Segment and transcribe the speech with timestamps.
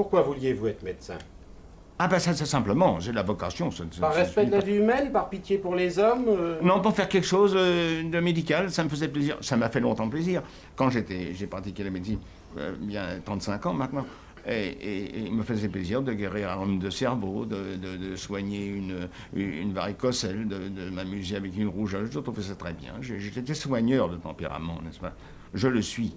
[0.00, 1.18] Pourquoi vouliez-vous être médecin
[1.98, 3.70] Ah ben ça c'est simplement, j'ai la vocation.
[3.70, 6.80] ça- Par ça respect de la vie humaine, par pitié pour les hommes euh, Non,
[6.80, 9.36] pour faire quelque chose euh, de médical, ça me faisait plaisir.
[9.42, 10.42] Ça m'a fait longtemps plaisir.
[10.74, 12.18] Quand j'étais, j'ai pratiqué la médecine,
[12.56, 14.06] euh, il y a 35 ans maintenant.
[14.46, 17.98] Et, et- et il me faisait plaisir de guérir un homme de cerveau, de, de-
[17.98, 22.08] de soigner une, une varicocèle, de, de m'amuser avec une rougeole.
[22.10, 22.94] Je trouvais ça très bien.
[23.02, 25.12] J'ai- J'étais soigneur de tempérament, n'est-ce pas?
[25.54, 26.14] Je le suis.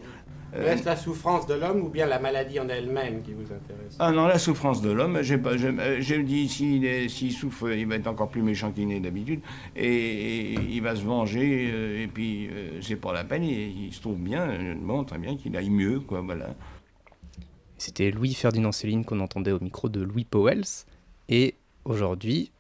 [0.56, 3.96] Euh, Est-ce la souffrance de l'homme ou bien la maladie en elle-même qui vous intéresse?
[3.98, 7.32] Ah non, la souffrance de l'homme, j'ai pas, j'ai euh, j'ai dit s'il est- s'il
[7.32, 9.40] souffre, il va être encore plus méchant qu'il n'est d'habitude,
[9.76, 13.86] et, et il va se venger, euh, et puis euh, c'est pas la peine, il,
[13.88, 16.54] il se trouve bien, bon, très bien, qu'il aille mieux, quoi, voilà.
[17.80, 20.86] C'était Louis Ferdinand Céline qu'on entendait au micro de Louis Powells.
[21.30, 22.52] Et aujourd'hui,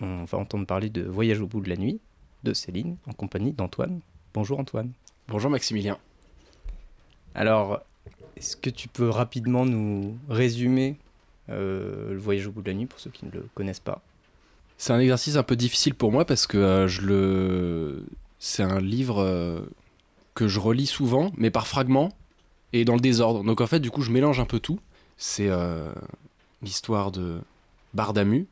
[0.00, 2.00] on va entendre parler de Voyage au bout de la nuit
[2.44, 4.00] de Céline en compagnie d'Antoine.
[4.32, 4.92] Bonjour Antoine.
[5.28, 5.98] Bonjour Maximilien.
[7.34, 7.80] Alors,
[8.36, 10.96] est-ce que tu peux rapidement nous résumer
[11.48, 14.00] euh, le Voyage au bout de la nuit pour ceux qui ne le connaissent pas?
[14.78, 18.04] C'est un exercice un peu difficile pour moi parce que euh, je le...
[18.38, 19.60] c'est un livre euh,
[20.34, 22.10] que je relis souvent, mais par fragments
[22.72, 23.44] et dans le désordre.
[23.44, 24.80] Donc en fait, du coup, je mélange un peu tout.
[25.18, 25.50] C'est
[26.62, 27.38] l'histoire de
[27.94, 28.46] Bardamu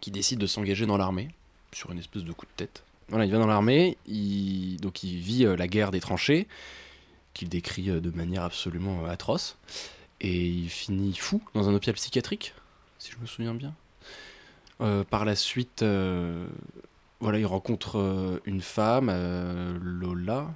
[0.00, 1.28] qui décide de s'engager dans l'armée
[1.72, 2.82] sur une espèce de coup de tête.
[3.10, 3.96] Voilà, il va dans l'armée,
[4.80, 6.48] donc il vit la guerre des tranchées,
[7.38, 9.56] qu'il décrit euh, de manière absolument euh, atroce,
[10.20, 12.54] et il finit fou dans un hôpital psychiatrique,
[12.98, 13.74] si je me souviens bien.
[14.80, 16.46] Euh, par la suite, euh,
[17.20, 19.10] voilà, il rencontre euh, une femme,
[19.82, 20.48] Lola,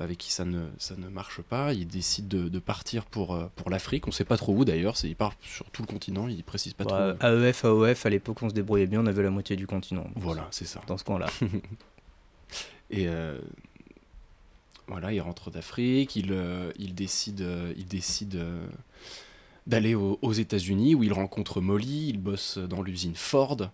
[0.00, 1.74] avec qui ça ne, ça ne marche pas.
[1.74, 4.06] Il décide de, de partir pour, pour l'Afrique.
[4.06, 4.96] On ne sait pas trop où d'ailleurs.
[4.96, 6.26] c'est- Il part sur tout le continent.
[6.28, 7.26] Il précise pas Bah, trop.
[7.28, 10.06] AEF, AOF, à l'époque on se débrouillait bien, on avait la moitié du continent.
[10.16, 10.80] Voilà, c'est ça.
[10.86, 11.26] Dans ce coin-là.
[12.90, 13.08] Et
[14.88, 18.66] voilà, il rentre d'Afrique, il, euh, il décide, euh, il décide euh,
[19.66, 23.70] d'aller au- aux États-Unis où il rencontre Molly, il bosse dans l'usine Ford.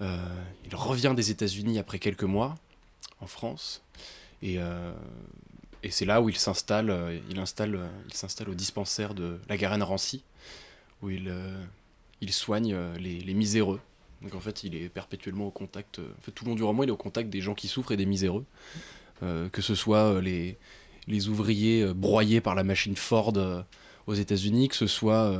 [0.00, 2.56] Il revient des États-Unis après quelques mois
[3.20, 3.82] en France.
[4.42, 4.56] Et,
[5.84, 10.24] et c'est là où il s'installe, il, installe, il s'installe au dispensaire de la Garenne-Rancy,
[11.02, 11.32] où il,
[12.20, 13.80] il soigne les, les miséreux.
[14.22, 16.82] Donc en fait, il est perpétuellement au contact, en fait, tout le long du roman,
[16.82, 18.44] il est au contact des gens qui souffrent et des miséreux.
[19.22, 20.58] Euh, que ce soit euh, les,
[21.06, 23.32] les ouvriers euh, broyés par la machine Ford
[24.06, 25.32] aux États-Unis, que ce soit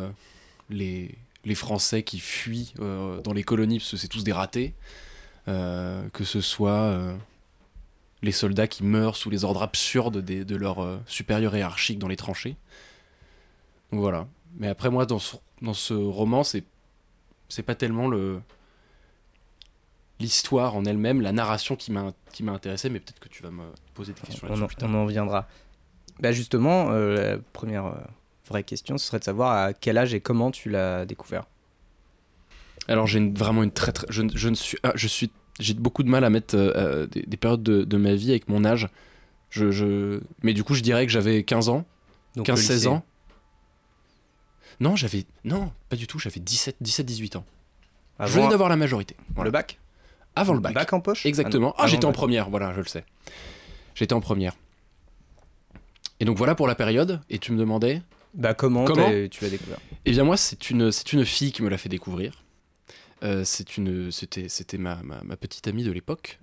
[0.70, 4.72] les, les Français qui fuient dans les colonies parce que c'est tous des ratés,
[5.46, 6.96] que ce soit
[8.22, 12.14] les soldats qui meurent sous les ordres absurdes des- de leurs supérieurs hiérarchiques dans les
[12.16, 12.54] tranchées.
[13.90, 14.28] Donc voilà.
[14.58, 16.64] Mais après, moi, dans ce, dans ce roman, c'est
[17.66, 18.40] pas tellement le
[20.20, 23.50] l'histoire en elle-même, la narration qui m'a qui m'a intéressé, mais peut-être que tu vas
[23.50, 23.64] me
[23.94, 24.88] poser des questions on, là-dessus en, plus tard.
[24.90, 25.48] on en viendra.
[26.20, 27.94] Bah justement, euh, la première euh,
[28.48, 31.44] vraie question, ce serait de savoir à quel âge et comment tu l'as découvert.
[32.88, 35.30] Alors j'ai une- vraiment une très très je, ne- je ne suis ah, je suis
[35.60, 38.48] j'ai beaucoup de mal à mettre euh, des, des périodes de, de ma vie avec
[38.48, 38.88] mon âge.
[39.50, 41.84] Je, je mais du coup je dirais que j'avais 15 ans,
[42.36, 42.86] Donc, le 15 16 lycée.
[42.88, 43.04] ans.
[44.80, 47.44] Non, j'avais non, pas du tout, j'avais 17 17 18 ans.
[48.20, 49.16] je venais d'avoir la majorité.
[49.34, 49.48] Voilà.
[49.48, 49.78] le bac?
[50.34, 50.74] Avant le bac.
[50.74, 51.74] Bac en poche Exactement.
[51.76, 53.04] Ah Ah, j'étais en première, voilà, je le sais.
[53.94, 54.56] J'étais en première.
[56.20, 57.20] Et donc voilà pour la période.
[57.30, 58.02] Et tu me demandais
[58.34, 59.78] Bah comment, Comment tu l'as découvert?
[60.04, 62.44] Eh bien moi, c'est une, c'est une fille qui me l'a fait découvrir.
[63.22, 66.40] Euh, c'est une, c'était, c'était ma, ma, ma petite amie de l'époque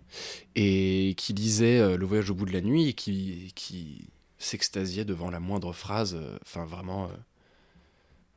[0.56, 4.08] et qui lisait euh, Le Voyage au bout de la nuit et qui, qui
[4.38, 6.16] s'extasiait devant la moindre phrase.
[6.16, 7.10] euh, Enfin vraiment,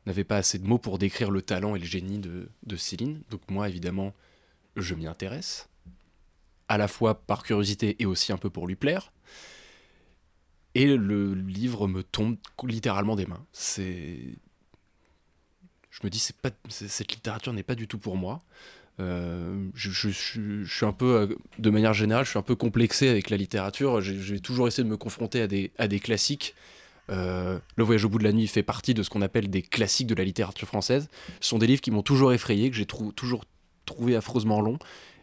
[0.07, 3.23] n'avait pas assez de mots pour décrire le talent et le génie de, de Céline.
[3.31, 4.13] Donc moi, évidemment,
[4.77, 5.69] je m'y intéresse,
[6.69, 9.13] à la fois par curiosité et aussi un peu pour lui plaire.
[10.75, 13.45] Et le livre me tombe littéralement des mains.
[13.53, 14.39] C'est
[15.91, 18.41] je me dis c'est pas cette littérature n'est pas du tout pour moi
[19.01, 23.39] Euh, je, suis un peu de manière générale je suis un peu complexé avec la
[23.39, 26.55] littérature j'ai toujours essayé de me confronter à des, à des classiques
[27.11, 29.63] Euh, le voyage au bout de la nuit fait partie de ce qu'on appelle des
[29.63, 31.09] classiques de la littérature française
[31.41, 33.45] ce sont des livres qui m'ont toujours effrayé que j'ai toujours
[33.85, 34.79] trouvé affreusement longs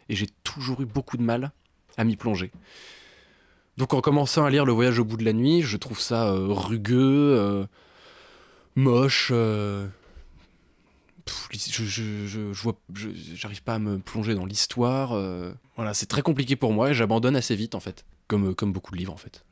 [0.08, 1.52] et j'ai toujours eu beaucoup de mal
[1.96, 2.50] à m'y plonger
[3.76, 6.28] donc en commençant à lire le voyage au bout de la nuit je trouve ça
[6.28, 7.66] euh, rugueux euh,
[8.76, 9.86] moche euh,
[11.50, 15.10] je, vois, j'arrive pas à me plonger dans l'histoire.
[15.76, 18.96] voilà, c'est très compliqué pour moi et j'abandonne assez vite en fait, comme, beaucoup de
[18.96, 19.44] livres en fait.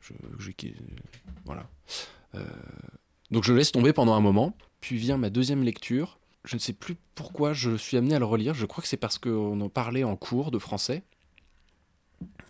[1.45, 1.69] Voilà.
[3.31, 6.18] Donc je laisse tomber pendant un moment, puis vient ma deuxième lecture.
[6.49, 8.55] Je ne sais plus pourquoi je suis amené à le relire.
[8.55, 11.03] Je crois que c'est parce qu'on en parlait en cours de français.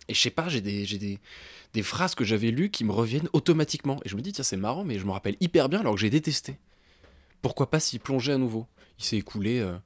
[0.08, 1.18] Et je sais pas, j'ai des,
[1.74, 4.00] des, phrases que j'avais lues qui me reviennent automatiquement.
[4.06, 6.00] Et je me dis, tiens, c'est marrant, mais je me rappelle hyper bien alors que
[6.00, 6.56] j'ai détesté.
[7.42, 8.66] pourquoi pas s'y plonger à nouveau?
[8.98, 9.76] Il s'est écoulé, euh,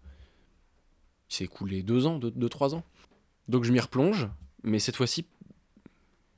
[1.40, 2.84] écoulé deux ans, deux, deux, trois ans.
[3.48, 4.28] Donc je m'y replonge,
[4.62, 5.26] mais cette fois-ci,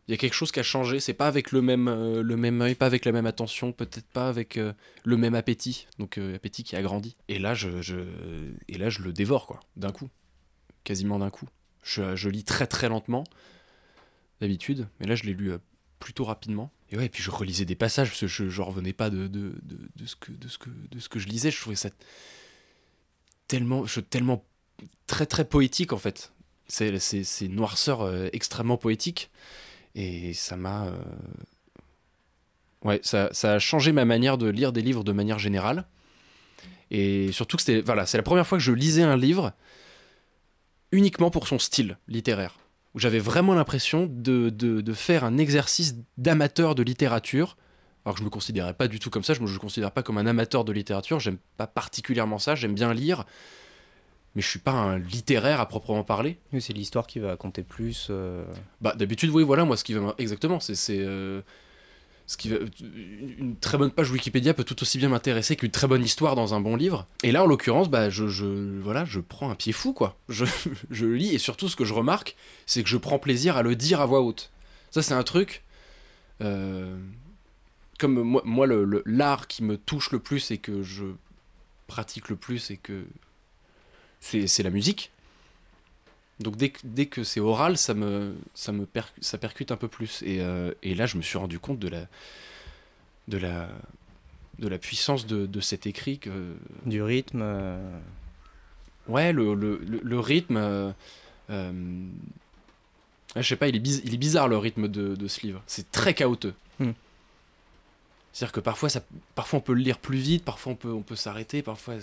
[0.09, 1.01] il y a quelque chose qui a changé.
[1.01, 4.07] C'est pas avec le même, euh, le même œil, pas avec la même attention, peut-être
[4.07, 4.73] pas avec euh,
[5.05, 5.87] le même appétit.
[5.99, 7.17] Donc euh, appétit qui a grandi.
[7.29, 10.09] Et là, je, je- et là, je le dévore quoi, d'un coup,
[10.85, 11.49] quasiment d'un coup.
[11.83, 13.25] Je, je lis très très lentement
[14.41, 15.59] d'habitude, mais là, je l'ai lu euh,
[15.99, 16.71] plutôt rapidement.
[16.91, 19.27] Et ouais, et puis je relisais des passages parce que je, je revenais pas de,
[19.27, 21.51] de, de, de ce que, de, ce que, de ce que je lisais.
[21.51, 21.91] Je trouvais ça
[23.49, 24.45] tellement, je, tellement
[25.07, 26.33] très très poétique en fait.
[26.69, 29.31] C'est c'est- c'est une noirceur euh, extrêmement poétique.
[29.97, 30.87] Et ça m'a.
[30.87, 30.93] euh,
[32.85, 35.87] Ouais, ça, ça a changé ma manière de lire des livres de manière générale.
[36.93, 37.81] Et surtout que c'était.
[37.81, 39.53] Voilà, c'est la première fois que je lisais un livre
[40.93, 42.55] uniquement pour son style littéraire.
[42.95, 47.57] Où j'avais vraiment l'impression de, de, de faire un exercice d'amateur de littérature.
[48.05, 49.91] Alors que je me considérais pas du tout comme ça, je me je me considère
[49.91, 53.25] pas comme un amateur de littérature, j'aime pas particulièrement ça, j'aime bien lire,
[54.37, 56.39] mais je suis pas un littéraire à proprement parler.
[56.53, 58.07] Oui, c'est l'histoire qui va compter plus.
[58.11, 58.45] euh,
[58.81, 61.41] Bah d'habitude oui voilà moi ce qui va exactement c'est c'est euh,
[62.29, 62.57] ce qui va
[63.39, 66.55] une très bonne page Wikipédia peut tout aussi bien m'intéresser qu'une très bonne histoire dans
[66.55, 67.07] un bon livre.
[67.23, 68.47] Et là en l'occurrence bah je, je
[68.81, 70.17] voilà je prends un pied fou quoi.
[70.29, 70.45] Je
[70.91, 72.37] je lis et surtout ce que je remarque
[72.67, 74.51] c'est que je prends plaisir à le dire à voix haute.
[74.91, 75.63] Ça c'est un truc
[76.43, 76.97] euh,
[77.99, 81.05] comme moi, moi le le- l'art qui me touche le plus et que je
[81.87, 83.05] pratique le plus et que
[84.21, 85.11] c'est la musique.
[86.39, 89.77] Donc dès que, dès que c'est oral, ça me, ça me per- ça percute un
[89.77, 90.23] peu plus.
[90.23, 92.07] Et, euh, et là, je me suis rendu compte de la,
[93.29, 93.71] de la,
[94.59, 96.19] de la puissance de, de cet écrit.
[96.19, 96.55] Que...
[96.85, 97.41] du rythme.
[97.43, 97.99] euh,
[99.09, 100.57] Ouais, le, le, le, le rythme...
[100.57, 100.93] euh,
[101.49, 105.63] ah, je sais pas, il est, il est bizarre le rythme de, de ce livre.
[105.67, 106.55] C'est très chaotique.
[106.81, 106.91] Hmm.
[108.33, 109.01] C'est-à-dire que parfois, ça,
[109.35, 111.95] parfois on peut le lire plus vite, parfois on peut, on peut s'arrêter, parfois...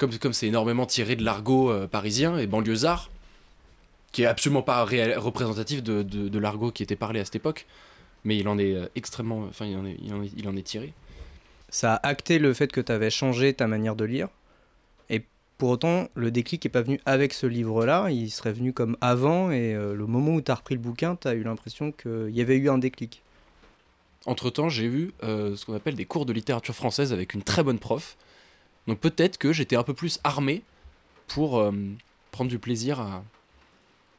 [0.00, 3.10] Comme comme c'est énormément tiré de l'argot euh, parisien et banlieusard,
[4.12, 7.36] qui est absolument pas réel- représentatif de, de, de l'argot qui était parlé à cette
[7.36, 7.66] époque,
[8.24, 9.40] mais il en est euh, extrêmement...
[9.50, 10.94] Enfin, il en est, il en est, il en est tiré.
[11.70, 14.28] ça a acté le fait que tu avais changé ta manière de lire.
[15.08, 15.22] Et
[15.58, 19.50] pour autant, le déclic n'est pas venu avec ce livre-là, il serait venu comme avant,
[19.50, 22.30] et euh, le moment où tu as repris le bouquin, tu as eu l'impression qu'il
[22.30, 23.22] y avait eu un déclic.
[24.26, 27.62] Entre-temps, j'ai eu euh, ce qu'on appelle des cours de littérature française avec une très
[27.62, 28.16] bonne prof.
[28.86, 30.62] Donc peut-être que j'étais un peu plus armé
[31.28, 31.72] pour euh,
[32.32, 33.22] prendre du plaisir à,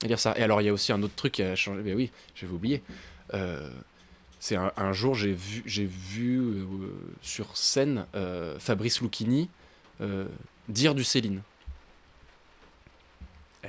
[0.04, 0.38] lire ça.
[0.38, 1.81] Et alors, il y a aussi un autre truc qui a changé.
[1.84, 2.81] Mais oui, j'avais oublié.
[3.34, 3.69] Euh,
[4.40, 6.66] c'est un, jour, j'ai vu, euh,
[7.22, 8.08] sur scène
[8.60, 9.50] Fabrice Lucchini
[10.68, 11.42] dire du Céline.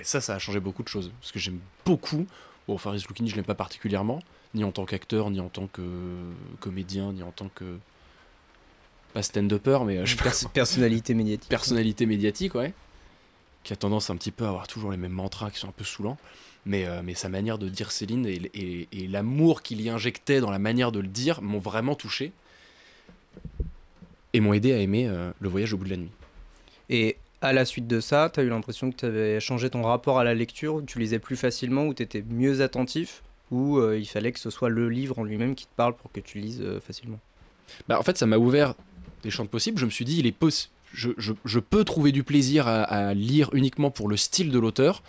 [0.00, 1.12] Et ça, ça a changé beaucoup de choses.
[1.20, 2.26] Parce que j'aime beaucoup.
[2.66, 4.22] Bon, Fabrice Lucchini, je l'aime pas particulièrement
[4.54, 5.82] ni en tant qu'acteur, ni en tant que
[6.60, 7.78] comédien, ni en tant que.
[9.14, 11.48] Pas stand-upper, mais euh, je Pers- personnalité médiatique.
[11.50, 12.72] personnalité médiatique, ouais.
[13.62, 15.72] Qui a tendance un petit peu à avoir toujours les mêmes mantras qui sont un
[15.76, 16.18] peu saoulants.
[16.64, 20.40] Mais, euh, mais sa manière de dire Céline et, et- et l'amour qu'il y injectait
[20.40, 22.32] dans la manière de le dire m'ont vraiment touché.
[24.32, 26.10] Et m'ont aidé à aimer euh, Le voyage au bout de la nuit.
[26.88, 29.82] Et à la suite de ça, tu as eu l'impression que tu avais changé ton
[29.82, 33.78] rapport à la lecture, où tu lisais plus facilement, où tu étais mieux attentif, ou
[33.78, 36.20] euh, il fallait que ce soit le livre en lui-même qui te parle pour que
[36.20, 37.18] tu lises facilement?
[37.88, 38.74] Bah, en fait, ça m'a ouvert
[39.22, 39.78] des champs possibles.
[39.78, 40.34] Je me suis dit, il est
[40.92, 45.02] je, je- peux trouver du plaisir à, lire uniquement pour le style de l'auteur.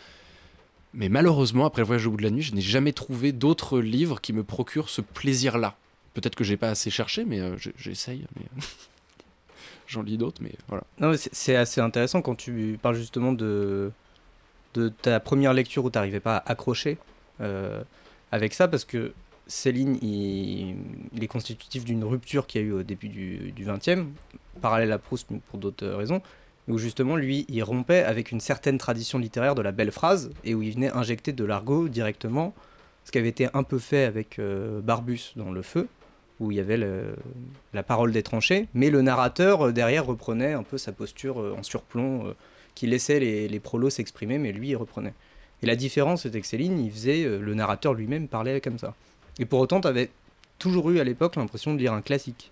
[0.94, 3.80] Mais malheureusement, après le voyage au bout de la nuit, je n'ai jamais trouvé d'autres
[3.80, 5.76] livres qui me procurent ce plaisir-là.
[6.14, 8.26] Peut-être que j'ai pas assez cherché, mais euh, j'essaye.
[8.36, 8.46] Mais...
[9.88, 10.84] J'en lis d'autres, mais voilà.
[11.00, 13.92] Non, c'est assez intéressant quand tu parles justement de,
[14.76, 16.98] de ta première lecture où tu n'arrivais pas à accrocher
[17.42, 17.84] euh,
[18.32, 19.14] avec ça, parce que
[19.48, 24.08] Céline, il, est constitutif d'une rupture qu'il y a eu au début du, du 20e,
[24.62, 26.22] parallèle à Proust pour d'autres raisons,
[26.68, 30.56] où justement lui, il rompait avec une certaine tradition littéraire de la belle phrase, et
[30.56, 32.54] où il venait injecter de l'argot directement,
[33.04, 35.88] ce qui avait été un peu fait avec euh, Barbus dans Le Feu,
[36.40, 36.80] où il y avait
[37.74, 41.56] la parole des tranchées, mais le narrateur euh, derrière reprenait un peu sa posture euh,
[41.58, 42.34] en surplomb, euh,
[42.76, 45.14] qui laissait les, les prolos s'exprimer, mais lui il reprenait.
[45.64, 48.94] Et la différence c'était que Céline, il faisait, euh, le narrateur lui-même parlait comme ça.
[49.40, 50.12] Et pour autant, tu avais
[50.60, 52.52] toujours eu à l'époque l'impression de lire un classique.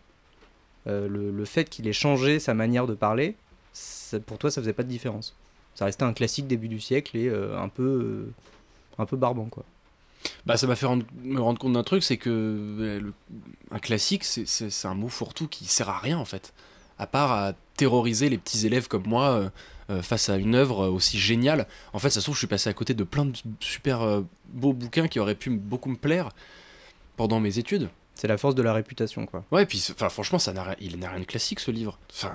[0.87, 3.35] Euh, le, fait qu'il ait changé sa manière de parler,
[4.25, 5.35] pour toi ça faisait pas de différence.
[5.75, 8.33] Ça restait un classique début du siècle et euh, un peu, euh,
[8.97, 9.63] un peu barbant quoi.
[10.45, 10.87] Bah, ça m'a fait
[11.23, 13.01] me rendre compte d'un truc, c'est que
[13.71, 16.53] un classique, c'est- un mot fourre-tout qui sert à rien en fait.
[16.99, 19.51] À part à terroriser les petits élèves comme moi
[20.03, 21.67] face à une œuvre aussi géniale.
[21.93, 24.73] En fait, ça se trouve, je suis passé à côté de plein de super beaux
[24.73, 26.29] bouquins qui auraient pu beaucoup me plaire
[27.17, 27.89] pendant mes études.
[28.13, 29.43] C'est la force de la réputation, quoi.
[29.51, 31.97] Ouais, puis enfin, franchement, ça n'a, il n'a rien de classique ce livre.
[32.11, 32.31] Enfin,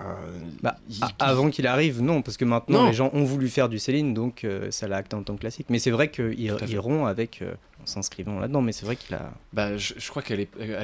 [0.62, 2.86] Bah, il- Avant qu'il arrive, non, parce que maintenant Non.
[2.88, 5.40] les gens ont voulu faire du Céline, donc euh, ça l'a acté en tant que
[5.40, 5.66] classique.
[5.68, 6.72] Mais c'est vrai qu'il Tout à fait.
[6.72, 9.30] il rompt avec, euh, en s'inscrivant là-dedans, mais c'est vrai qu'il a.
[9.52, 10.34] Bah, je, je crois qu'à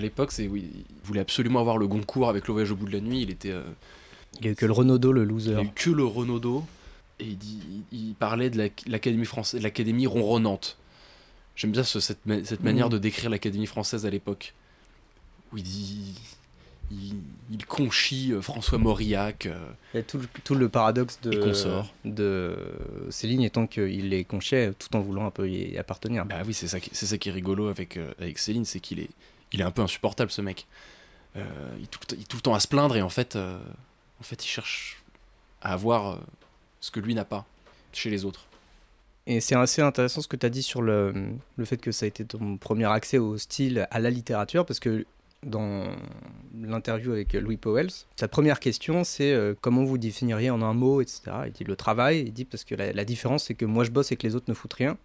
[0.00, 2.92] l'époque, c'est oui, il voulait absolument avoir le Goncourt avec le voyage au bout de
[2.92, 3.22] la nuit.
[3.22, 3.62] Il était, euh,
[4.40, 5.56] Il a eu que le Renaudot, le il loser.
[5.56, 6.64] a eu que le Renaudot
[7.18, 7.58] et il, dit,
[7.90, 10.76] il, il parlait de la- l'académie française, l'académie ronronnante.
[11.56, 12.92] J'aime bien ce- cette, ma- cette manière Mhm.
[12.92, 14.54] de décrire l'académie française à l'époque,
[15.52, 16.14] où il dit,
[16.90, 17.16] il,
[17.50, 19.46] il conchit euh, François Mauriac.
[19.46, 19.58] euh,
[19.94, 21.30] Il y a tout, le- tout le paradoxe de,
[22.04, 22.56] de
[23.10, 26.24] Céline étant qu'il les conchait tout en voulant un peu y appartenir.
[26.24, 29.10] Bah oui, c'est ça, ça qui est rigolo avec, euh, avec Céline, c'est qu'il est,
[29.52, 30.66] il est un peu insupportable ce mec.
[31.36, 31.44] Euh,
[31.78, 33.58] il, est tout, il est tout le temps à se plaindre et en fait, euh,
[34.20, 35.02] en fait il cherche
[35.62, 36.16] à avoir euh,
[36.80, 37.46] ce que lui n'a pas
[37.92, 38.44] chez les autres.
[39.26, 41.12] Et c'est assez intéressant ce que tu as dit sur le,
[41.56, 44.80] le fait que ça a été ton premier accès au style, à la littérature, parce
[44.80, 45.06] que
[45.44, 45.84] dans
[46.60, 51.00] l'interview avec Louis Powell, sa première question c'est euh, comment vous définiriez en un mot,
[51.00, 51.22] etc.
[51.46, 53.90] Il dit le travail, il dit parce que la, la différence c'est que moi je
[53.90, 54.96] bosse et que les autres ne foutent rien.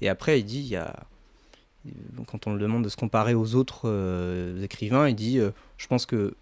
[0.00, 0.94] Et après il dit, il y a,
[2.26, 5.86] quand on le demande de se comparer aux autres euh, écrivains, il dit euh, je
[5.86, 6.34] pense que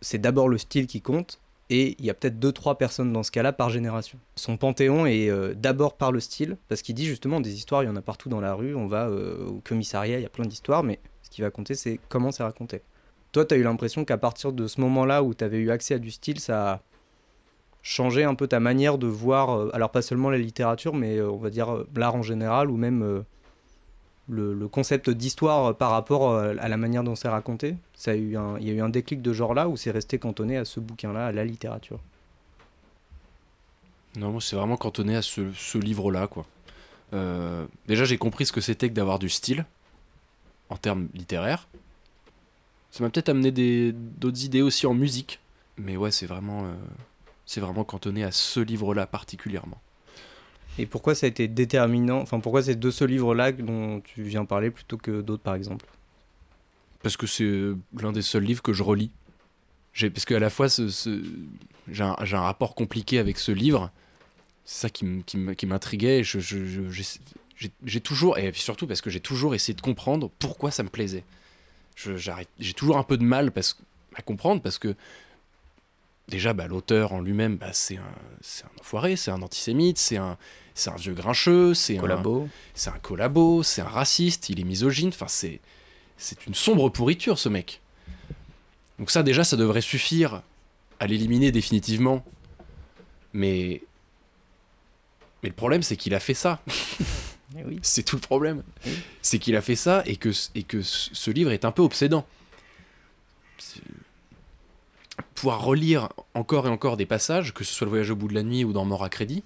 [0.00, 1.39] c'est d'abord le style qui compte.
[1.72, 4.18] Et il y a peut-être deux trois personnes dans ce cas-là par génération.
[4.34, 7.86] Son panthéon est euh, d'abord par le style, parce qu'il dit justement des histoires, il
[7.86, 10.30] y en a partout dans la rue, on va euh, au commissariat, il y a
[10.30, 12.82] plein d'histoires, mais ce qui va compter, c'est comment c'est raconté.
[13.30, 15.94] Toi, tu as eu l'impression qu'à partir de ce moment-là où tu avais eu accès
[15.94, 16.80] à du style, ça a
[17.82, 21.38] changé un peu ta manière de voir, euh, alors pas seulement la littérature, mais on
[21.38, 23.24] va dire l'art en général, ou même
[24.30, 27.76] le, concept d'histoire par rapport euh, à la manière dont c'est raconté.
[27.94, 30.18] Ça a eu il y a eu un déclic de genre là, ou c'est resté
[30.18, 32.00] cantonné à ce bouquin-là, à la littérature?
[34.16, 36.46] Non, c'est vraiment cantonné à ce, livre-là, quoi.
[37.12, 39.64] Euh, déjà, j'ai compris ce que c'était que d'avoir du style
[40.68, 41.68] en termes littéraires.
[42.90, 45.38] Ça m'a peut-être amené d'autres idées aussi en musique,
[45.76, 46.72] mais ouais, c'est vraiment, euh,
[47.46, 49.80] c'est vraiment cantonné à ce livre-là particulièrement.
[50.80, 54.46] Et pourquoi ça a été déterminant Enfin, pourquoi c'est de ce livre-là dont tu viens
[54.46, 55.84] parler plutôt que d'autres, par exemple?
[57.02, 59.10] Parce que c'est euh, l'un des seuls livres que je relis.
[60.00, 63.90] Parce qu'à la fois, j'ai, un, rapport compliqué avec ce livre.
[64.64, 65.04] C'est ça qui,
[65.66, 66.22] m'intriguait.
[66.24, 66.38] Je,
[67.84, 71.24] j'ai, toujours, et surtout parce que j'ai toujours essayé de comprendre pourquoi ça me plaisait.
[71.94, 73.52] J'ai toujours un peu de mal
[74.14, 74.96] à comprendre parce que
[76.28, 80.38] déjà, bah, l'auteur en lui-même, bah, c'est, un, un enfoiré, c'est un antisémite, c'est un,
[80.74, 84.64] c'est un vieux grincheux, c'est un, Collabo c'est un collabo, c'est un raciste, il est
[84.64, 85.60] misogyne, enfin c'est
[86.16, 87.80] c'est une sombre pourriture ce mec.
[88.98, 90.42] Donc ça déjà ça devrait suffire
[90.98, 92.24] à l'éliminer définitivement.
[93.32, 93.82] Mais
[95.42, 96.60] mais le problème c'est qu'il a fait ça.
[97.58, 97.80] Eh oui.
[97.82, 98.62] C'est tout le problème.
[98.86, 98.92] Oui.
[99.22, 102.24] C'est qu'il a fait ça et que et que ce livre est un peu obsédant.
[105.34, 108.34] Pouvoir relire encore et encore des passages, que ce soit le voyage au bout de
[108.34, 109.42] la nuit ou dans Mort à crédit,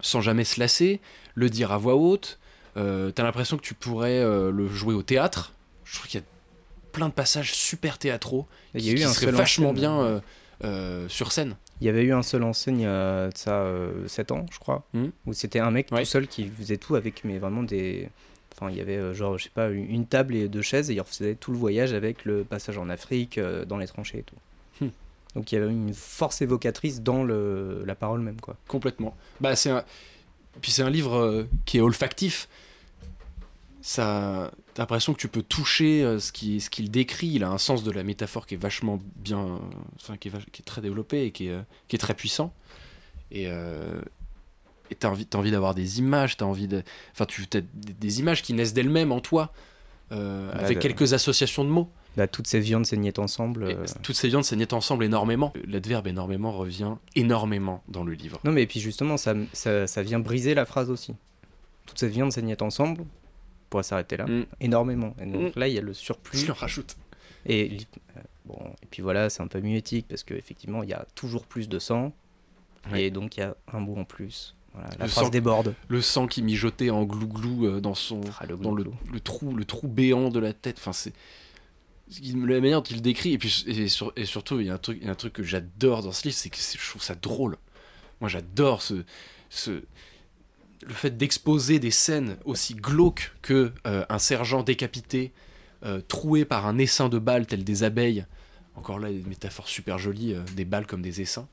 [0.00, 1.00] sans jamais se lasser,
[1.34, 2.38] le dire à voix haute.
[2.76, 5.52] Euh, T'as l'impression que tu pourrais euh, le jouer au théâtre.
[5.84, 6.26] Je trouve qu'il y a
[6.92, 10.20] plein de passages super théâtraux Il y qui, a eu qui un seul vachement bien
[10.64, 11.56] euh, sur scène.
[11.80, 13.64] Il y avait eu un seul enseigne il y a ça
[14.06, 15.10] 7 ans, je crois, Mhm.
[15.26, 16.00] où c'était un mec Ouais.
[16.00, 18.08] tout seul qui faisait tout avec mais vraiment des.
[18.54, 21.00] Enfin, il y avait genre, je sais pas, une table et deux chaises et il
[21.00, 23.38] refaisait tout le voyage avec le passage en Afrique,
[23.68, 24.34] dans les tranchées et tout.
[25.34, 28.56] Donc il y avait une force évocatrice dans le, la parole même, quoi.
[28.66, 29.16] Complètement.
[29.40, 29.84] Bah, c'est un...
[30.60, 32.48] Puis c'est un livre euh, qui est olfactif.
[33.82, 34.50] Ça...
[34.74, 37.28] T'as l'impression que tu peux toucher euh, ce qu'il ce qu'il décrit.
[37.28, 39.60] Il a un sens de la métaphore qui est vachement bien...
[39.96, 42.14] Enfin, qui est, vach- qui est très développé et qui est, euh, qui est très
[42.14, 42.52] puissant.
[43.30, 43.46] Et...
[43.48, 44.00] Euh...
[44.98, 46.82] T'as envie, t'as envie d'avoir des images, t'as envie de...
[47.12, 49.52] Enfin, tu as des, images qui naissent d'elles-mêmes en toi,
[50.12, 51.90] euh, Bah, avec quelques associations de mots.
[52.18, 53.62] Là, toutes ces viandes saignaient ensemble.
[53.62, 55.52] Euh, toutes ces viandes s'aignent ensemble énormément.
[55.66, 58.40] L'adverbe énormément revient énormément dans le livre.
[58.44, 61.14] Non, mais puis justement, ça, ça, ça vient briser la phrase aussi.
[61.86, 63.06] Toutes ces viandes saignaient ensemble, on
[63.70, 64.46] pourrait s'arrêter là, Mm.
[64.60, 65.14] énormément.
[65.22, 66.44] Et donc là, il y a le surplus.
[66.44, 66.96] Tu en rajoutes.
[67.46, 67.78] Et,
[68.16, 71.46] euh, bon, et puis voilà, c'est un peu muétique parce qu'effectivement, il y a toujours
[71.46, 72.12] plus de sang.
[72.90, 73.04] Ouais.
[73.04, 74.56] Et donc, il y a un bout en plus.
[74.74, 75.30] Voilà, la Le phrase sang.
[75.30, 75.74] déborde.
[75.88, 79.54] le sang qui mijotait en glouglou euh, dans son Ah, le dans le, le trou
[79.54, 81.14] le trou béant de la tête enfin c'est-
[82.22, 84.78] la manière dont il décrit et puis et, sur- et surtout il y a un
[84.78, 87.02] truc il y a un truc que j'adore dans ce livre c'est que je trouve
[87.02, 87.56] ça drôle.
[88.20, 89.04] Moi j'adore ce
[89.50, 89.82] ce
[90.86, 95.32] le fait d'exposer des scènes aussi glauques que euh, un sergent décapité
[95.84, 98.24] euh, troué par un essaim de balles tel des abeilles.
[98.74, 101.48] Encore là une métaphore super jolie euh, des balles comme des essaims.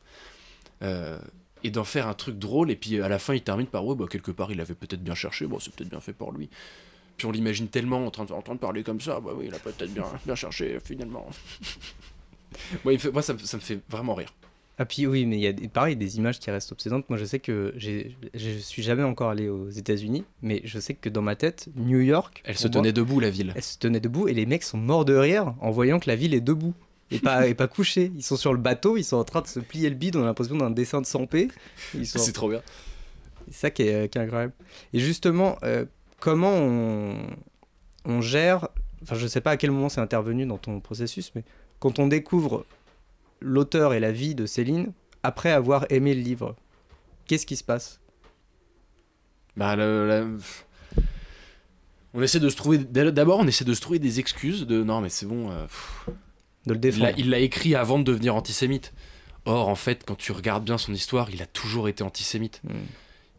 [1.64, 3.96] Et d'en faire un truc drôle et puis à la fin il termine par ouais
[3.96, 5.48] bah quelque part il avait peut-être bien cherché.
[5.48, 6.50] Bon c'est peut-être bien fait pour lui
[7.18, 9.20] Puis on l'imagine tellement en train, de, en train de parler comme ça.
[9.20, 11.26] Bah oui, il a peut-être bien, bien cherché finalement.
[12.84, 14.34] moi, il me fait- moi, ça, me- ça me fait vraiment rire.
[14.78, 17.10] Ah puis oui, mais il y a des- pareil des images qui restent obsédantes.
[17.10, 21.08] Moi, je sais que je suis jamais encore allé aux États-Unis, mais je sais que
[21.08, 23.54] dans ma tête, New York, Elle se tenait debout, la ville.
[23.56, 26.18] elle se tenait debout et les mecs sont morts de rire en voyant que la
[26.18, 26.74] ville est debout
[27.10, 28.12] et pas et pas couchée.
[28.18, 30.18] Ils sont sur le bateau, ils sont en train de se plier le bide.
[30.18, 31.48] On a l'impression d'un dessin de Sampé.
[31.94, 32.62] Ils sont C'est trop bien.
[33.52, 34.54] C'est ça qui est, euh, qui est incroyable.
[34.92, 35.86] Et justement, euh,
[36.20, 37.18] comment on,
[38.06, 38.70] on gère,
[39.04, 41.44] enfin je sais pas à quel moment c'est intervenu dans ton processus, mais
[41.80, 42.66] quand on découvre
[43.42, 44.92] l'auteur et la vie de Céline
[45.24, 46.56] après avoir aimé le livre,
[47.28, 48.00] qu'est-ce qui se passe?
[49.58, 50.38] Bah, le-
[52.14, 52.78] On essaie de se trouver.
[52.80, 55.52] D'abord, on essaie de se trouver des excuses de non, mais c'est bon.
[55.52, 55.66] euh,
[56.66, 58.94] De le il défendre l'a- il l'a écrit avant de devenir antisémite.
[59.46, 62.62] Or, en fait, quand tu regardes bien son histoire, il a toujours été antisémite.
[62.64, 62.72] Hmm.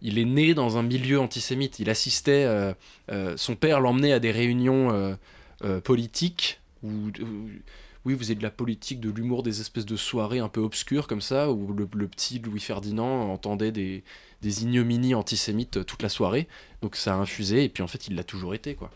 [0.02, 1.78] Il est né dans un milieu antisémite.
[1.78, 2.44] Il assistait.
[2.44, 2.74] euh,
[3.10, 5.16] euh, son père l'emmenait à des réunions
[5.64, 7.10] euh, politiques où,
[8.04, 11.06] oui, vous avez de la politique, de l'humour, des espèces de soirées un peu obscures
[11.08, 14.04] comme ça, où le, petit Louis Ferdinand entendait des,
[14.44, 16.46] ignominies antisémites toute la soirée.
[16.82, 18.90] Donc ça a infusé, et puis en fait, il l'a toujours été, quoi.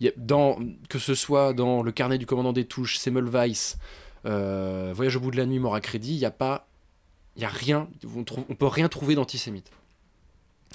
[0.00, 3.76] Que ce soit dans Le carnet du commandant des touches, Semmelweis,
[4.24, 6.71] Voyage au bout de la nuit, Mort à crédit, il n'y a pas.
[7.36, 7.88] Il y a rien.
[8.16, 9.70] On, on peut rien trouver d'antisémite.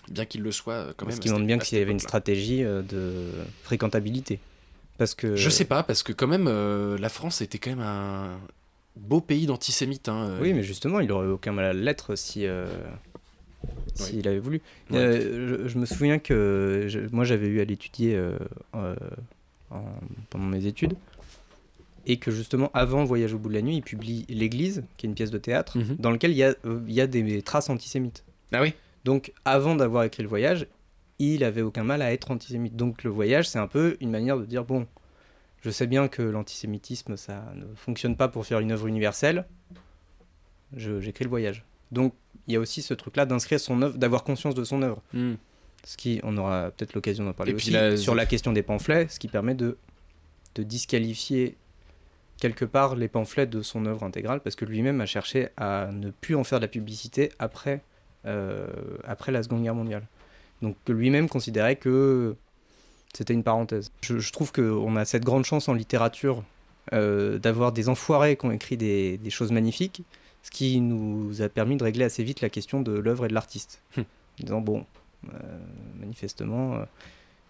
[0.10, 1.16] Bien qu'il le soit euh, quand même.
[1.16, 3.30] Ce qui montre bien qu'il y avait une stratégie euh, de
[3.64, 4.40] fréquentabilité.
[4.98, 7.82] Parce que Je sais pas, parce que quand même, euh, la France était quand même
[7.86, 8.40] un
[8.96, 10.10] beau pays d'antisémites.
[10.10, 10.38] Hein.
[10.42, 12.66] Oui, mais justement, il aurait aucun mal à l'être si euh,
[13.94, 14.62] s'il avait voulu.
[14.90, 14.98] Ouais.
[14.98, 18.20] Euh, je, je me souviens que je- moi j'avais eu à l'étudier
[18.74, 18.96] en-
[20.30, 20.96] pendant mes études
[22.10, 25.10] et que justement avant Voyage au bout de la nuit, il publie L'Église, qui est
[25.10, 25.98] une pièce de théâtre, Mhm.
[26.00, 28.24] dans lequel il y a, euh, il y a des traces antisémites.
[28.54, 28.74] Ah oui
[29.06, 30.68] Donc avant d'avoir écrit le voyage,
[31.20, 32.76] il avait aucun mal à être antisémite.
[32.76, 34.88] Donc le voyage, c'est un peu une manière de dire bon,
[35.62, 39.46] je sais bien que l'antisémitisme ça ne fonctionne pas pour faire une œuvre universelle.
[40.76, 41.64] J'écris le voyage.
[41.92, 42.14] Donc
[42.48, 45.02] il y a aussi ce truc-là d'inscrire son œuvre, d'avoir conscience de son œuvre.
[45.14, 45.34] Hmm.
[45.84, 48.52] Ce qui, on aura peut-être l'occasion d'en parler Et puis aussi là, sur la question
[48.52, 49.78] des pamphlets, ce qui permet de,
[50.56, 51.56] de disqualifier
[52.40, 56.12] quelque part les pamphlets de son œuvre intégrale, parce que lui-même a cherché à ne
[56.12, 57.82] plus en faire de la publicité après,
[58.26, 58.68] euh,
[59.04, 60.06] après la Seconde Guerre mondiale.
[60.62, 62.36] Donc que lui-même considérait que
[63.14, 63.92] c'était une parenthèse.
[64.02, 66.44] Je, je trouve qu'on a cette grande chance en littérature
[66.94, 70.04] euh, d'avoir des enfoirés qui ont écrit des, des choses magnifiques,
[70.44, 73.34] ce qui nous a permis de régler assez vite la question de l'œuvre et de
[73.34, 73.82] l'artiste.
[73.98, 74.04] Hum.
[74.40, 74.86] En disant, bon,
[75.34, 75.38] euh,
[76.00, 76.80] manifestement,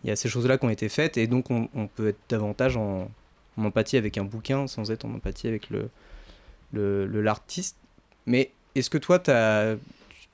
[0.04, 2.20] il y a ces choses-là qui ont été faites, et donc on, on peut être
[2.30, 3.12] davantage en,
[3.58, 5.90] en empathie avec un bouquin sans être en empathie avec le
[6.74, 7.78] le- le- l'artiste.
[8.26, 9.78] Mais est-ce que toi, tu as,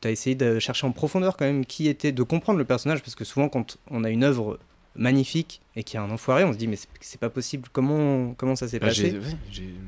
[0.05, 3.01] essayé de chercher en profondeur quand même qui était, de comprendre le personnage?
[3.01, 4.59] Parce que souvent, quand on a une œuvre
[4.95, 8.33] magnifique et qu'il y a un enfoiré, on se dit, mais c'est- pas possible, comment,
[8.33, 9.15] comment ça s'est Bah, passé?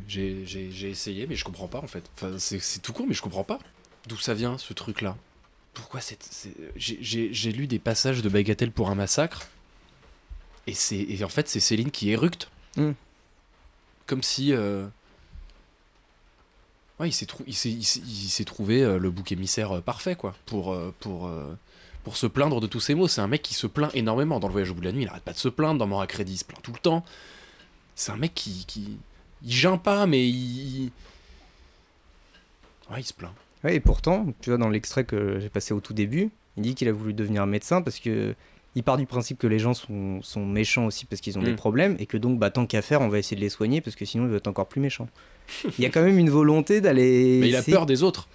[0.08, 2.04] j'ai essayé, mais je comprends pas en fait.
[2.16, 3.60] Enfin, c'est tout court, mais je comprends pas.
[4.08, 5.18] D'où ça vient ce truc-là?
[5.74, 6.18] Pourquoi c'est.
[6.78, 9.48] j'ai- lu des passages de Bagatelle pour un massacre,
[10.68, 12.50] et, c'est et en fait, c'est Céline qui éructe.
[12.78, 12.92] Hmm.
[14.08, 14.54] Comme si.
[14.54, 14.88] euh,
[17.00, 17.44] Ouais, il s'est trou-
[18.46, 21.30] trouvé euh, le bouc émissaire euh, parfait, quoi, pour, pour,
[22.04, 23.08] pour se plaindre de tous ces mots.
[23.10, 24.40] C'est un mec qui se plaint énormément.
[24.40, 25.78] Dans le voyage au bout de la nuit, il arrête pas de se plaindre.
[25.80, 27.04] Dans Mort à crédit, il se plaint tout le temps.
[27.96, 28.98] C'est un mec qui, qui.
[29.44, 30.92] Il geint pas, mais il.
[32.92, 33.34] Ouais, il se plaint.
[33.64, 36.76] Ouais, et pourtant, tu vois, dans l'extrait que j'ai passé au tout début, il dit
[36.76, 38.36] qu'il a voulu devenir médecin parce que
[38.76, 41.54] il part du principe que les gens sont, sont méchants aussi parce qu'ils ont des
[41.54, 41.56] Mm.
[41.56, 43.96] problèmes et que donc, bah, tant qu'à faire, on va essayer de les soigner parce
[43.96, 45.08] que sinon, ils vont être encore plus méchants.
[45.78, 47.38] il y a quand même une volonté d'aller.
[47.42, 48.28] Mais il a peur des autres.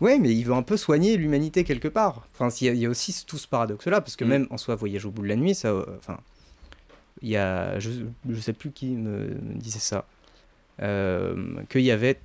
[0.00, 2.26] Ouais, mais il veut un peu soigner l'humanité quelque part.
[2.34, 4.28] Enfin, il y, a- il y a aussi tout ce paradoxe-là, parce que Mm.
[4.28, 6.18] même en soi, Voyage au bout de la nuit, ça, euh, enfin,
[7.22, 7.90] il y a, je,
[8.28, 10.04] je sais plus qui me, me disait ça,
[10.82, 11.36] euh,
[11.70, 12.18] qu'il y avait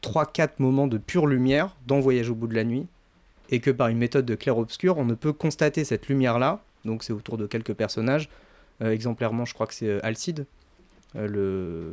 [0.00, 2.86] 3-4 moments de pure lumière dans Voyage au bout de la nuit,
[3.52, 7.12] et que par une méthode de clair-obscur, on ne peut constater cette lumière-là, donc c'est
[7.12, 8.28] autour de quelques personnages,
[8.82, 10.46] Euh, exemplairement, je crois que c'est euh, Alcide,
[11.14, 11.92] euh, le,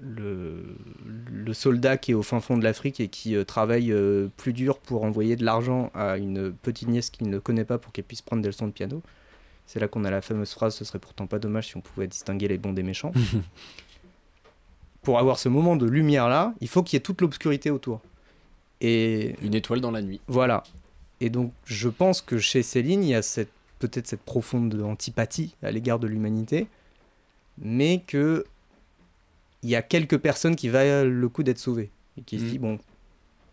[0.00, 0.76] le,
[1.32, 4.52] le soldat qui est au fin fond de l'Afrique et qui euh, travaille euh, plus
[4.52, 8.04] dur pour envoyer de l'argent à une petite nièce qu'il ne connaît pas pour qu'elle
[8.04, 9.02] puisse prendre des leçons de piano.
[9.66, 12.06] C'est là qu'on a la fameuse phrase Ce serait pourtant pas dommage si on pouvait
[12.06, 13.12] distinguer les bons des méchants.
[15.02, 18.00] pour avoir ce moment de lumière là, il faut qu'il y ait toute l'obscurité autour.
[18.82, 20.20] Et Une étoile dans la nuit.
[20.28, 20.62] voilà.
[21.20, 25.54] Et donc, je pense que chez Céline, il y a cette, peut-être cette profonde antipathie
[25.62, 26.66] à l'égard de l'humanité,
[27.58, 28.44] mais que
[29.62, 32.50] il y a quelques personnes qui valent le coup d'être sauvées et qui se Mhm.
[32.50, 32.78] disent bon,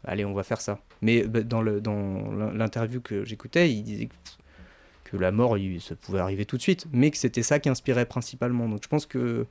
[0.06, 0.80] allez, on va faire ça.
[1.02, 5.58] Mais bah, dans le dans l'in- l'interview que j'écoutais, il disait que, que la mort,
[5.58, 8.70] il- ça pouvait arriver tout de suite, mais que c'était ça qui inspirait principalement.
[8.70, 9.46] Donc je pense que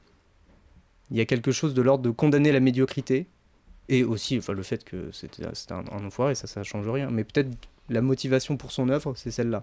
[1.11, 3.27] il y a quelque chose de l'ordre de condamner la médiocrité,
[3.91, 7.11] et aussi enfin, le fait que c'était c'était un, un enfoiré, ça, ça change rien.
[7.11, 7.51] Mais peut-être
[7.89, 9.63] la motivation pour son œuvre, c'est celle-là.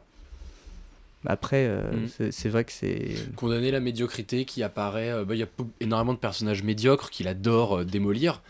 [1.26, 1.82] Après, euh,
[2.20, 2.32] Mm.
[2.32, 3.16] c'est- vrai que c'est.
[3.38, 5.10] Condamner la médiocrité qui apparaît.
[5.12, 5.48] euh, bah, Il y a
[5.80, 8.42] énormément de personnages médiocres qu'il adore euh, démolir.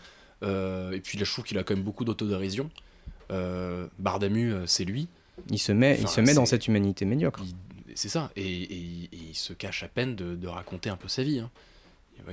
[0.42, 2.68] Euh, et puis là, je trouve qu'il a quand même beaucoup d'autodérision.
[3.98, 5.08] Bardamu, c'est lui.
[5.50, 7.42] Il se met, il se met dans cette humanité médiocre.
[7.94, 8.30] C'est ça.
[8.36, 11.38] Et, et- et il se cache à peine de, de raconter un peu sa vie.
[11.40, 11.50] hein.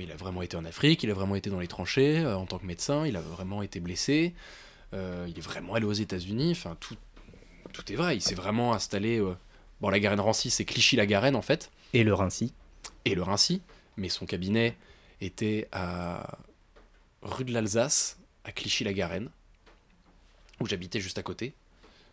[0.00, 2.58] Il a vraiment été en Afrique, il a vraiment été dans les tranchées en tant
[2.58, 4.32] que médecin, il a vraiment été blessé,
[4.92, 4.98] il
[5.36, 6.52] est vraiment allé aux États-Unis.
[6.52, 6.96] Enfin, tout,
[7.72, 8.16] tout est vrai.
[8.16, 9.18] Il s'est vraiment installé.
[9.20, 9.34] euh,
[9.80, 11.70] Bon, la Garenne-Rancy, c'est Clichy-la-Garenne en fait.
[11.92, 12.52] Et le Rincy.
[13.04, 13.60] et le Rincy,
[13.96, 14.76] mais son cabinet
[15.20, 16.38] était à
[17.22, 19.28] rue de l'Alsace, à Clichy-la-Garenne,
[20.60, 21.52] où j'habitais juste à côté.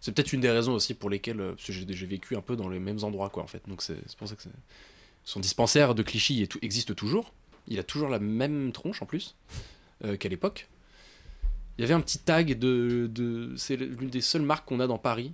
[0.01, 2.55] C'est peut-être une des raisons aussi pour lesquelles, euh, parce que j'ai vécu un peu
[2.55, 3.62] dans les mêmes endroits, quoi, en fait.
[3.67, 4.49] Donc c'est pour ça que c'est-
[5.25, 7.33] son dispensaire de Clichy existe toujours.
[7.67, 9.35] Il a toujours la même tronche en plus
[10.05, 10.67] euh, qu'à l'époque.
[11.79, 14.87] Il y avait un petit tag de, de c'est l'une des seules marques qu'on a
[14.87, 15.33] dans Paris.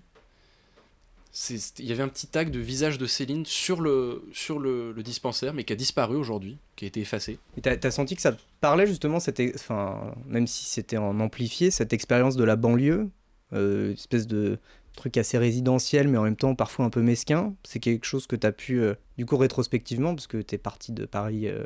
[1.49, 5.55] Il y avait un petit tag de visage de Céline sur le, sur le, dispensaire,
[5.55, 7.39] mais qui a disparu aujourd'hui, qui a été effacé.
[7.63, 11.93] T'as as senti que ça parlait justement, cette, enfin, même si c'était en amplifié, cette
[11.93, 13.09] expérience de la banlieue,
[13.53, 14.59] euh, espèce de
[14.95, 17.55] truc assez résidentiel, mais en même temps parfois un peu mesquin.
[17.63, 20.59] C'est quelque chose que tu as pu, euh, du coup, rétrospectivement, parce que tu es
[20.59, 21.65] parti de Paris euh,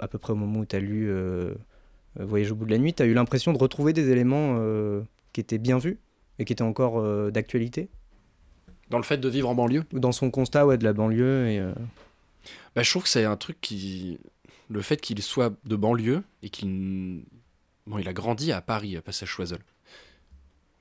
[0.00, 1.12] à peu près au moment où tu as lu
[2.16, 5.02] Voyage au bout de la nuit, tu as eu l'impression de retrouver des éléments euh,
[5.32, 5.98] qui étaient bien vus
[6.38, 7.88] et qui étaient encore euh, d'actualité?
[8.90, 11.48] Dans le fait de vivre en banlieue, Ou dans son constat ouais, de la banlieue
[11.48, 11.72] et, euh,
[12.74, 14.18] bah, je trouve que c'est un truc qui.
[14.68, 17.24] Le fait qu'il soit de banlieue et qu'il.
[17.86, 19.60] Bon, il a grandi à Paris, à Passage Choiseul.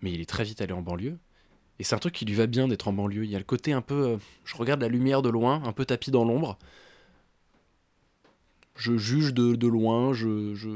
[0.01, 1.17] Mais il est très vite allé en banlieue.
[1.79, 3.25] Et c'est un truc qui lui va bien d'être en banlieue.
[3.25, 4.07] Il y a le côté un peu.
[4.07, 6.57] euh, je regarde la lumière de loin, un peu tapis dans l'ombre.
[8.75, 10.69] Je juge de, de loin, je, je,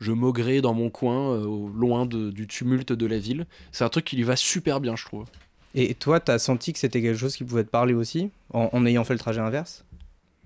[0.00, 3.46] je maugré dans mon coin, euh, au loin de- du tumulte de la ville.
[3.70, 5.26] C'est un truc qui lui va super bien, je trouve.
[5.74, 8.70] Et toi, tu as senti que c'était quelque chose qui pouvait te parler aussi, en,
[8.72, 9.84] en ayant fait le trajet inverse?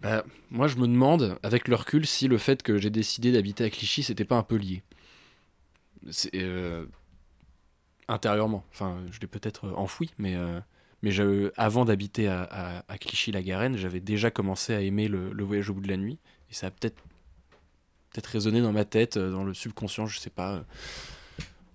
[0.02, 3.64] Bah, moi, je me demande, avec le recul, si le fait que j'ai décidé d'habiter
[3.64, 4.82] à Clichy, c'était pas un peu lié.
[6.10, 6.84] C'est, euh,
[8.08, 8.64] intérieurement.
[8.72, 10.60] Enfin, je l'ai peut-être enfoui, mais, euh,
[11.02, 15.44] mais je- avant d'habiter à, à- à Clichy-la-Garenne, j'avais déjà commencé à aimer le, le
[15.44, 16.18] voyage au bout de la nuit.
[16.50, 16.96] Et ça a peut-être
[18.14, 20.52] peut-être résonné dans ma tête, euh, dans le subconscient, je sais pas.
[20.54, 20.60] euh,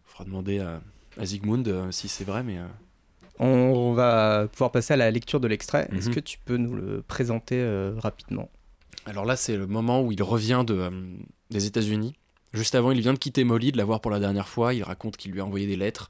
[0.06, 0.82] faudra demander à,
[1.20, 2.58] à Zygmunt euh, si c'est vrai, mais.
[3.42, 5.88] On va pouvoir passer à la lecture de l'extrait.
[5.96, 6.16] Est-ce Mhm.
[6.16, 8.50] que tu peux nous le présenter euh, rapidement?
[9.06, 10.90] Alors là, c'est le moment où il revient de, euh,
[11.50, 12.16] des États-Unis.
[12.54, 14.74] Juste avant, il vient de quitter Molly, de la voir pour la dernière fois.
[14.74, 16.10] Il raconte qu'il lui a envoyé des lettres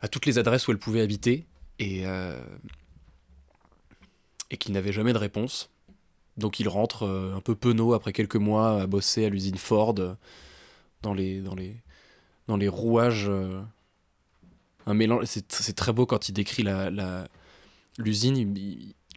[0.00, 1.44] à toutes les adresses où elle pouvait habiter
[1.78, 2.40] et, euh,
[4.50, 5.70] et qu'il n'avait jamais de réponse.
[6.36, 9.94] Donc il rentre euh, un peu penaud après quelques mois à bosser à l'usine Ford
[11.02, 11.76] dans les, dans les,
[12.48, 13.28] dans les rouages.
[13.28, 13.62] euh,
[14.86, 15.24] un mélange.
[15.26, 17.28] C'est très beau quand il décrit la,
[17.98, 18.54] l'usine.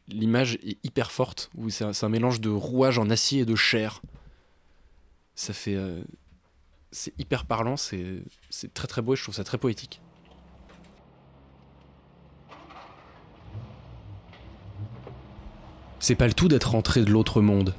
[0.10, 3.56] L'image est hyper forte, où c'est un, un mélange de rouage en acier et de
[3.56, 4.01] chair.
[5.36, 5.75] Ça fait.
[5.75, 6.01] euh,
[6.91, 8.23] c'est hyper parlant, c'est
[8.73, 10.01] très très beau et je trouve ça très poétique.
[16.00, 17.74] C'est pas le tout d'être rentré de l'autre monde.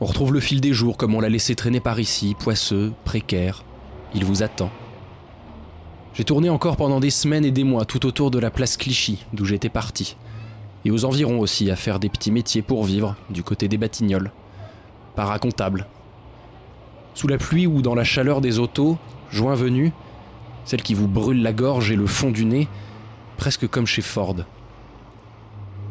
[0.00, 3.64] On retrouve le fil des jours comme on l'a laissé traîner par ici, poisseux, précaire.
[4.14, 4.70] Il vous attend.
[6.14, 9.24] J'ai tourné encore pendant des semaines et des mois tout autour de la place Clichy,
[9.32, 10.16] d'où j'étais parti.
[10.84, 14.32] Et aux environs aussi, à faire des petits métiers pour vivre, du côté des Batignolles.
[15.14, 15.86] Paracomptable.
[17.14, 18.98] Sous la pluie ou dans la chaleur des autos,
[19.30, 19.92] juin venu,
[20.64, 22.68] celle qui vous brûle la gorge et le fond du nez,
[23.36, 24.36] presque comme chez Ford.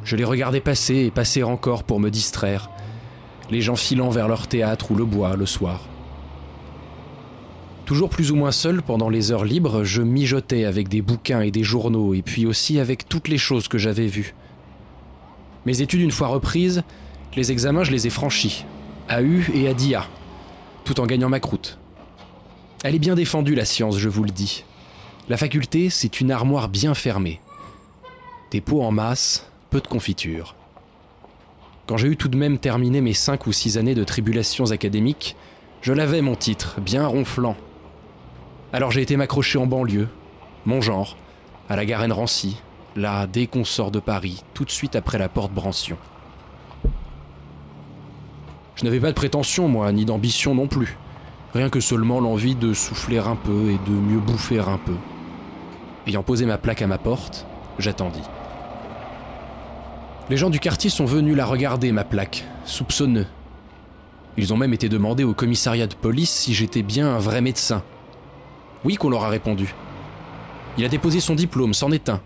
[0.03, 2.69] Je les regardais passer et passer encore pour me distraire,
[3.51, 5.81] les gens filant vers leur théâtre ou le bois le soir.
[7.85, 11.51] Toujours plus ou moins seul pendant les heures libres, je mijotais avec des bouquins et
[11.51, 14.33] des journaux, et puis aussi avec toutes les choses que j'avais vues.
[15.65, 16.83] Mes études une fois reprises,
[17.35, 18.65] les examens je les ai franchis,
[19.09, 20.05] à U et à DIA,
[20.85, 21.77] tout en gagnant ma croûte.
[22.83, 24.63] Elle est bien défendue la science, je vous le dis.
[25.27, 27.41] La faculté, c'est une armoire bien fermée.
[28.51, 30.53] Des pots en masse, peu de confiture.
[31.87, 35.37] Quand j'ai eu tout de même terminé mes cinq ou six années de tribulations académiques,
[35.81, 37.55] je l'avais mon titre, bien ronflant.
[38.73, 40.09] Alors j'ai été m'accrocher en banlieue,
[40.65, 41.15] mon genre,
[41.69, 42.61] à la Garenne Rancy,
[42.97, 45.97] là, dès qu'on sort de Paris, tout de suite après la porte Brancion.
[48.75, 50.97] Je n'avais pas de prétention, moi, ni d'ambition non plus.
[51.53, 54.95] Rien que seulement l'envie de souffler un peu et de mieux bouffer un peu.
[56.07, 57.45] Ayant posé ma plaque à ma porte,
[57.79, 58.23] j'attendis.
[60.29, 63.27] Les gens du quartier sont venus la regarder, ma plaque, soupçonneux.
[64.37, 67.83] Ils ont même été demandés au commissariat de police si j'étais bien un vrai médecin.
[68.85, 69.75] Oui qu'on leur a répondu.
[70.77, 72.21] Il a déposé son diplôme, c'en est un.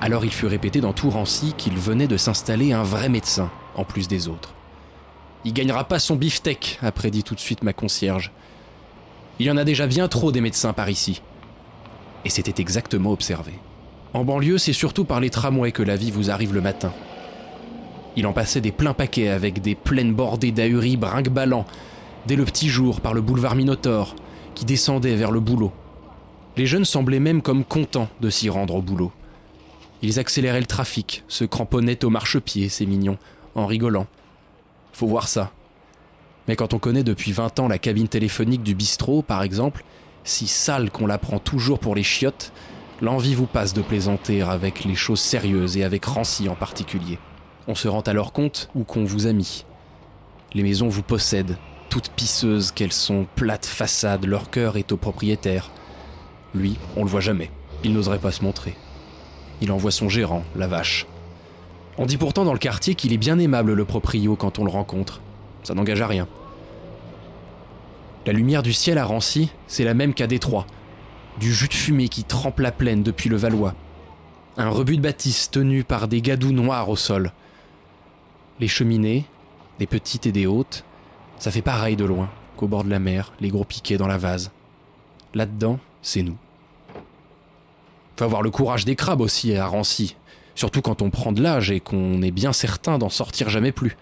[0.00, 3.84] Alors il fut répété dans tout Rancy qu'il venait de s'installer un vrai médecin, en
[3.84, 4.52] plus des autres.
[5.44, 8.30] Il gagnera pas son beefsteak, a prédit tout de suite ma concierge.
[9.38, 11.22] Il y en a déjà bien trop des médecins par ici.
[12.24, 13.52] Et c'était exactement observé.
[14.16, 16.90] En banlieue, c'est surtout par les tramways que la vie vous arrive le matin.
[18.16, 21.66] Il en passait des pleins paquets avec des plaines bordées d'ahuris brinque-ballants,
[22.24, 24.16] dès le petit jour par le boulevard Minotaure,
[24.54, 25.70] qui descendait vers le boulot.
[26.56, 29.12] Les jeunes semblaient même comme contents de s'y rendre au boulot.
[30.00, 33.18] Ils accéléraient le trafic, se cramponnaient au marchepied, ces mignons,
[33.54, 34.06] en rigolant.
[34.94, 35.52] Faut voir ça.
[36.48, 39.84] Mais quand on connaît depuis 20 ans la cabine téléphonique du bistrot, par exemple,
[40.24, 42.50] si sale qu'on la prend toujours pour les chiottes,
[43.00, 47.18] l'envie vous passe de plaisanter avec les choses sérieuses et avec Rancy en particulier.
[47.68, 49.64] On se rend alors compte où qu'on vous a mis.
[50.54, 51.58] Les maisons vous possèdent,
[51.90, 55.70] toutes pisseuses qu'elles sont, plates façades, leur cœur est au propriétaire.
[56.54, 57.50] Lui, on le voit jamais,
[57.84, 58.76] il n'oserait pas se montrer.
[59.60, 61.06] Il envoie son gérant, la vache.
[61.98, 64.70] On dit pourtant dans le quartier qu'il est bien aimable le proprio quand on le
[64.70, 65.20] rencontre.
[65.62, 66.28] Ça n'engage à rien.
[68.26, 70.66] La lumière du ciel à Rancy, c'est la même qu'à Détroit.
[71.38, 73.74] Du jus de fumée qui trempe la plaine depuis le Valois.
[74.56, 77.32] Un rebut de bâtisse tenu par des gadous noirs au sol.
[78.58, 79.26] Les cheminées,
[79.78, 80.84] des petites et des hautes,
[81.38, 84.16] ça fait pareil de loin qu'au bord de la mer, les gros piquets dans la
[84.16, 84.50] vase.
[85.34, 86.38] Là-dedans, c'est nous.
[88.16, 90.16] Faut avoir le courage des crabes aussi à Rancy,
[90.54, 93.98] surtout quand on prend de l'âge et qu'on est bien certain d'en sortir jamais plus.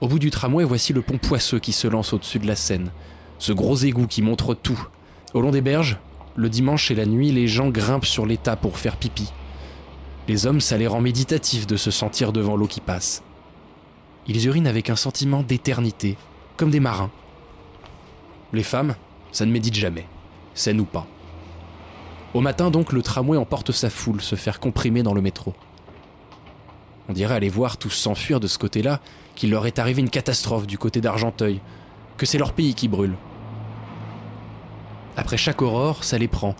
[0.00, 2.90] Au bout du tramway, voici le pont poisseux qui se lance au-dessus de la Seine.
[3.38, 4.88] Ce gros égout qui montre tout.
[5.32, 5.98] Au long des berges,
[6.34, 9.32] le dimanche et la nuit, les gens grimpent sur l'état pour faire pipi.
[10.26, 13.22] Les hommes, ça les rend méditatifs de se sentir devant l'eau qui passe.
[14.26, 16.16] Ils urinent avec un sentiment d'éternité,
[16.56, 17.10] comme des marins.
[18.52, 18.96] Les femmes,
[19.30, 20.06] ça ne médite jamais.
[20.54, 21.06] C'est nous pas.
[22.34, 25.54] Au matin donc, le tramway emporte sa foule se faire comprimer dans le métro.
[27.08, 29.00] On dirait aller voir tous s'enfuir de ce côté-là,
[29.36, 31.60] qu'il leur est arrivé une catastrophe du côté d'Argenteuil,
[32.16, 33.16] que c'est leur pays qui brûle.
[35.20, 36.54] Après chaque aurore, ça les prend.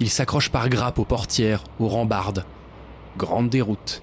[0.00, 2.46] Ils s'accrochent par grappes aux portières, aux rambardes.
[3.18, 4.00] Grande déroute.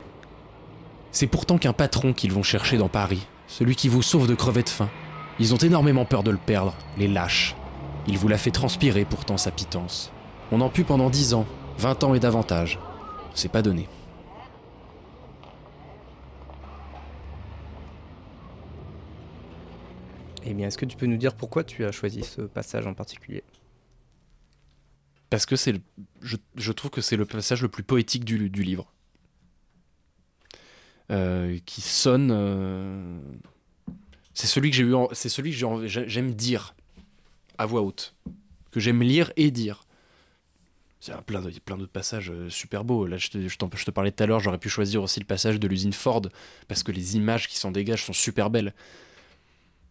[1.12, 4.62] C'est pourtant qu'un patron qu'ils vont chercher dans Paris, celui qui vous sauve de crever
[4.62, 4.92] de faim.
[5.40, 7.56] Ils ont énormément peur de le perdre, les lâches.
[8.06, 10.12] Il vous l'a fait transpirer pourtant sa pitance.
[10.52, 11.48] On en put pendant 10 ans,
[11.80, 12.78] 20 ans et davantage.
[13.34, 13.90] C'est pas donné.
[20.46, 22.94] Eh bien, est-ce que tu peux nous dire pourquoi tu as choisi ce passage en
[22.94, 23.44] particulier?
[25.30, 25.82] Parce que c'est
[26.22, 28.92] je, je trouve que c'est le passage le plus poétique du, livre.
[31.12, 32.30] Euh, qui sonne.
[32.32, 33.20] euh,
[34.34, 34.94] C'est celui que j'ai eu.
[35.14, 36.76] C'est celui que j'aime dire
[37.58, 38.16] à voix haute.
[38.72, 39.84] Que j'aime lire et dire.
[41.06, 43.06] Il y a plein, d'autres passages euh, super beaux.
[43.06, 45.94] Là, je te, parlais tout à l'heure, j'aurais pu choisir aussi le passage de l'usine
[45.94, 46.24] Ford,
[46.68, 48.74] parce que les images qui s'en dégagent sont super belles.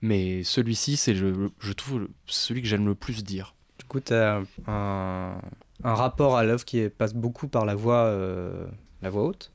[0.02, 3.55] Mais celui-ci, c'est, je trouve, celui que j'aime le plus dire.
[3.86, 5.40] Du coup, tu as un,
[5.84, 8.66] un rapport à l'œuvre qui passe beaucoup par la voix, euh,
[9.00, 9.52] la voix haute.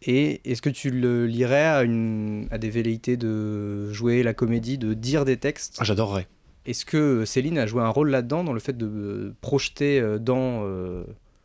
[0.00, 4.78] Et est-ce que tu le lirais à, une, à des velléités de jouer la comédie,
[4.78, 5.76] de dire des textes?
[5.78, 6.26] Ah, j'adorerais.
[6.64, 10.18] Est-ce que Céline a joué un rôle là-dedans, dans le fait de euh, projeter euh,
[10.18, 11.04] dans, euh,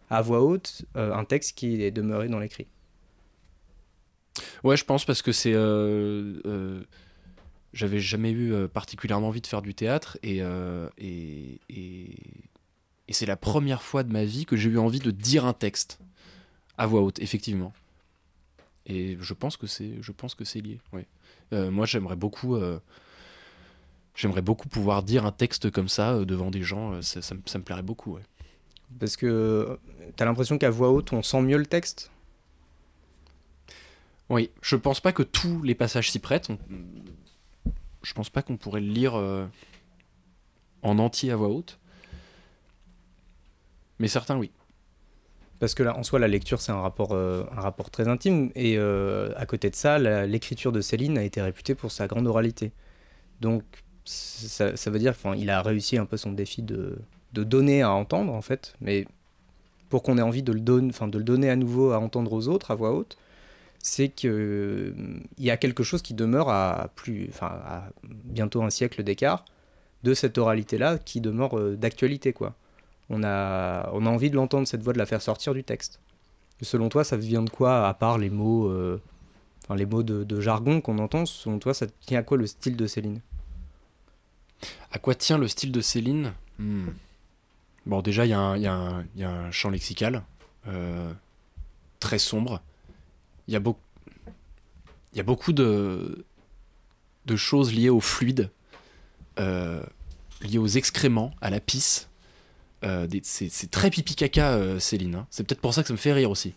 [0.09, 2.67] à voix haute euh, un texte qui est demeuré dans l'écrit?
[4.63, 5.53] Ouais, je pense parce que c'est.
[5.53, 6.81] euh, euh,
[7.73, 12.15] J'avais jamais eu euh, particulièrement envie de faire du théâtre et, euh, et, et,
[13.07, 15.53] et c'est la première fois de ma vie que j'ai eu envie de dire un
[15.53, 15.99] texte
[16.77, 17.73] à voix haute, effectivement.
[18.87, 20.79] Et je pense que c'est, je pense que c'est lié.
[21.53, 22.79] Euh, moi, j'aimerais beaucoup, euh,
[24.15, 27.01] j'aimerais beaucoup pouvoir dire un texte comme ça euh, devant des gens.
[27.01, 28.15] ça, ça me- ça me plairait beaucoup.
[28.15, 28.21] Ouais.
[28.99, 29.79] Parce que
[30.17, 32.11] tu as l'impression qu'à voix haute, on sent mieux le texte?
[34.29, 36.49] Oui, je pense pas que tous les passages s'y prêtent.
[36.49, 36.57] On-
[38.03, 39.45] Je pense pas qu'on pourrait le lire euh,
[40.81, 41.79] en entier à voix haute.
[43.99, 44.51] Mais certains, oui.
[45.59, 48.51] Parce que là, en soi, la lecture, c'est un rapport, euh, un rapport très intime.
[48.55, 52.25] Et euh, à côté de ça, l'écriture de Céline a été réputée pour sa grande
[52.25, 52.71] oralité.
[53.41, 53.63] Donc,
[54.03, 56.97] ça, veut dire qu'il a réussi un peu son défi de,
[57.33, 58.73] de donner à entendre, en fait.
[58.81, 59.05] Mais
[59.89, 62.47] pour qu'on ait envie de le, enfin, de le donner à nouveau à entendre aux
[62.47, 63.17] autres, à voix haute,
[63.83, 64.93] c'est qu'il
[65.37, 69.45] y a quelque chose qui demeure à, plus, enfin, à bientôt un siècle d'écart
[70.03, 72.55] de cette oralité-là qui demeure euh, d'actualité, quoi
[73.11, 75.99] on a, on a envie de l'entendre, cette voix, de la faire sortir du texte.
[76.61, 79.01] Selon toi, ça vient de quoi, à part les mots, euh,
[79.75, 82.87] les mots de, jargon qu'on entend Selon toi, ça tient à quoi le style de
[82.87, 83.19] Céline?
[84.91, 86.33] À quoi tient le style de Céline?
[86.57, 86.89] Hmm.
[87.85, 90.23] Bon, déjà, il y, a un- il y y a un champ lexical
[90.67, 91.11] euh,
[91.99, 92.61] très sombre.
[93.51, 93.55] Il
[95.17, 95.51] y a beaucoup.
[95.51, 96.25] De,
[97.35, 98.49] choses liées au fluide,
[99.39, 99.83] euh,
[100.41, 102.07] liées aux excréments, à la pisse.
[102.85, 105.15] Euh, c'est très pipi caca, euh, Céline.
[105.15, 105.27] hein.
[105.29, 106.53] C'est peut-être pour ça que ça me fait rire aussi.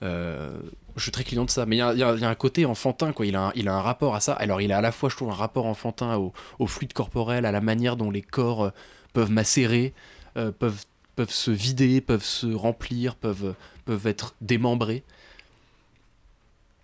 [0.00, 0.58] Je
[0.96, 1.66] suis très client de ça.
[1.66, 3.26] Mais il y a, un côté enfantin, quoi.
[3.26, 4.32] Il a un, rapport à ça.
[4.32, 7.44] Alors, il a à la fois, je trouve, un rapport enfantin au, au fluide corporel,
[7.44, 8.72] à la manière dont les corps
[9.12, 9.92] peuvent macérer,
[10.34, 10.86] peuvent,
[11.28, 13.54] se vider, peuvent se remplir, peuvent
[14.06, 15.04] être démembrés.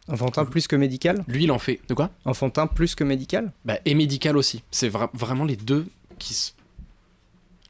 [0.09, 1.25] Enfantin plus que médical?
[1.29, 1.81] Lui, il en fait.
[1.89, 2.11] De quoi?
[2.25, 3.53] Enfantin plus que médical?
[3.65, 4.63] Bah, Et médical aussi.
[4.71, 5.87] C'est vra- vraiment les deux
[6.19, 6.53] qui se-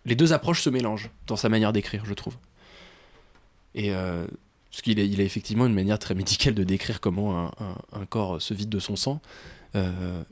[0.04, 2.36] Les deux approches se mélangent dans sa manière d'écrire, je trouve.
[3.74, 4.26] Et euh,
[4.70, 8.00] parce qu'il a, il a effectivement une manière très médicale de décrire comment un, un-
[8.00, 9.20] un corps se vide de son sang.
[9.76, 10.22] Euh,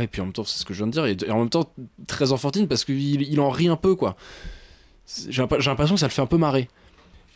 [0.00, 1.50] et puis en même temps, c'est ce que je viens de dire, et en même
[1.50, 1.70] temps,
[2.08, 4.16] très enfantine parce qu'il il en rit un peu, quoi.
[5.28, 6.68] J'ai l'impression que ça le fait un peu marrer.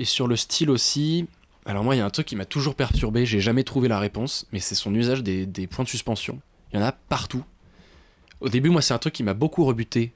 [0.01, 1.27] Et sur le style aussi,
[1.69, 3.99] alors moi, il y a un truc qui m'a toujours perturbé, j'ai jamais trouvé la
[3.99, 6.41] réponse, mais c'est son usage des, points de suspension.
[6.73, 7.45] Il y en a partout.
[8.41, 10.15] Au début, moi, c'est un truc qui m'a beaucoup rebuté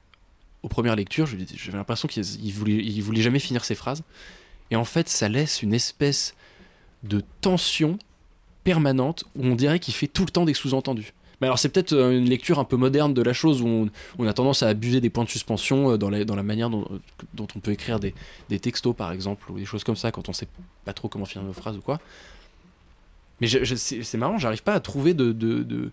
[0.63, 1.27] aux premières lectures.
[1.27, 4.01] J'avais l'impression qu'il il voulait, voulait jamais finir ses phrases.
[4.71, 6.33] Et en fait, ça laisse une espèce
[7.03, 7.99] de tension
[8.63, 11.13] permanente où on dirait qu'il fait tout le temps des sous-entendus.
[11.43, 14.25] Mais alors, c'est peut-être euh, une lecture un peu moderne de la chose où on,
[14.25, 16.87] a tendance à abuser des points de suspension euh, dans la, manière dont,
[17.33, 18.13] dont on peut écrire des,
[18.61, 20.47] textos, par exemple, ou des choses comme ça quand on sait
[20.85, 21.99] pas trop comment finir nos phrases ou quoi.
[23.41, 25.91] Mais c'est marrant, j'arrive pas à trouver de, de,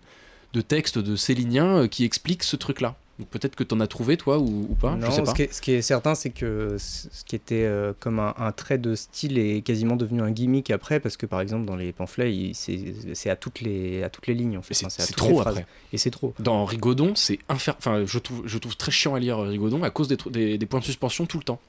[0.53, 2.95] de, texte de Célinien euh, qui explique ce truc-là.
[3.29, 5.31] Peut-être que t'en as trouvé, toi, ou, ou pas Non, Je sais pas.
[5.31, 8.33] Ce, qui est, ce qui est certain, c'est que ce qui était euh, comme un,
[8.37, 11.75] un trait de style est quasiment devenu un gimmick après, parce que par exemple dans
[11.75, 14.73] les pamphlets, c'est à toutes les à toutes les lignes en fait.
[14.73, 15.65] C'est trop après.
[15.93, 16.33] Et c'est trop.
[16.39, 17.75] Dans Rigaudon, c'est infer...
[17.77, 20.57] enfin, je trouve, je trouve très chiant à lire euh, Rigaudon à cause des, des,
[20.57, 21.59] des points de suspension tout le temps.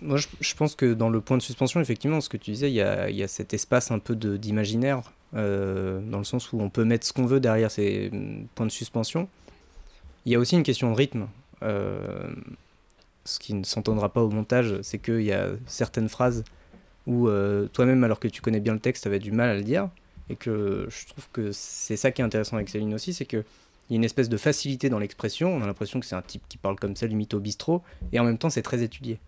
[0.00, 2.70] Moi, je, je pense que dans le point de suspension, effectivement, ce que tu disais,
[2.70, 6.52] il y a, il y a cet espace un peu d'imaginaire, euh, dans le sens
[6.52, 9.28] où on peut mettre ce qu'on veut derrière ces mm, points de suspension.
[10.24, 11.28] Il y a aussi une question de rythme.
[11.62, 12.28] euh,
[13.26, 16.44] ce qui ne s'entendra pas au montage, c'est qu'il y a certaines phrases
[17.06, 19.62] où euh, toi-même, alors que tu connais bien le texte, avais du mal à le
[19.62, 19.88] dire.
[20.28, 23.44] Et que je trouve que c'est ça qui est intéressant avec Céline aussi, c'est qu'il
[23.90, 25.54] y a une espèce de facilité dans l'expression.
[25.54, 27.82] On a l'impression que c'est un type qui parle comme ça, limite au bistrot,
[28.12, 29.18] et en même temps, c'est très étudié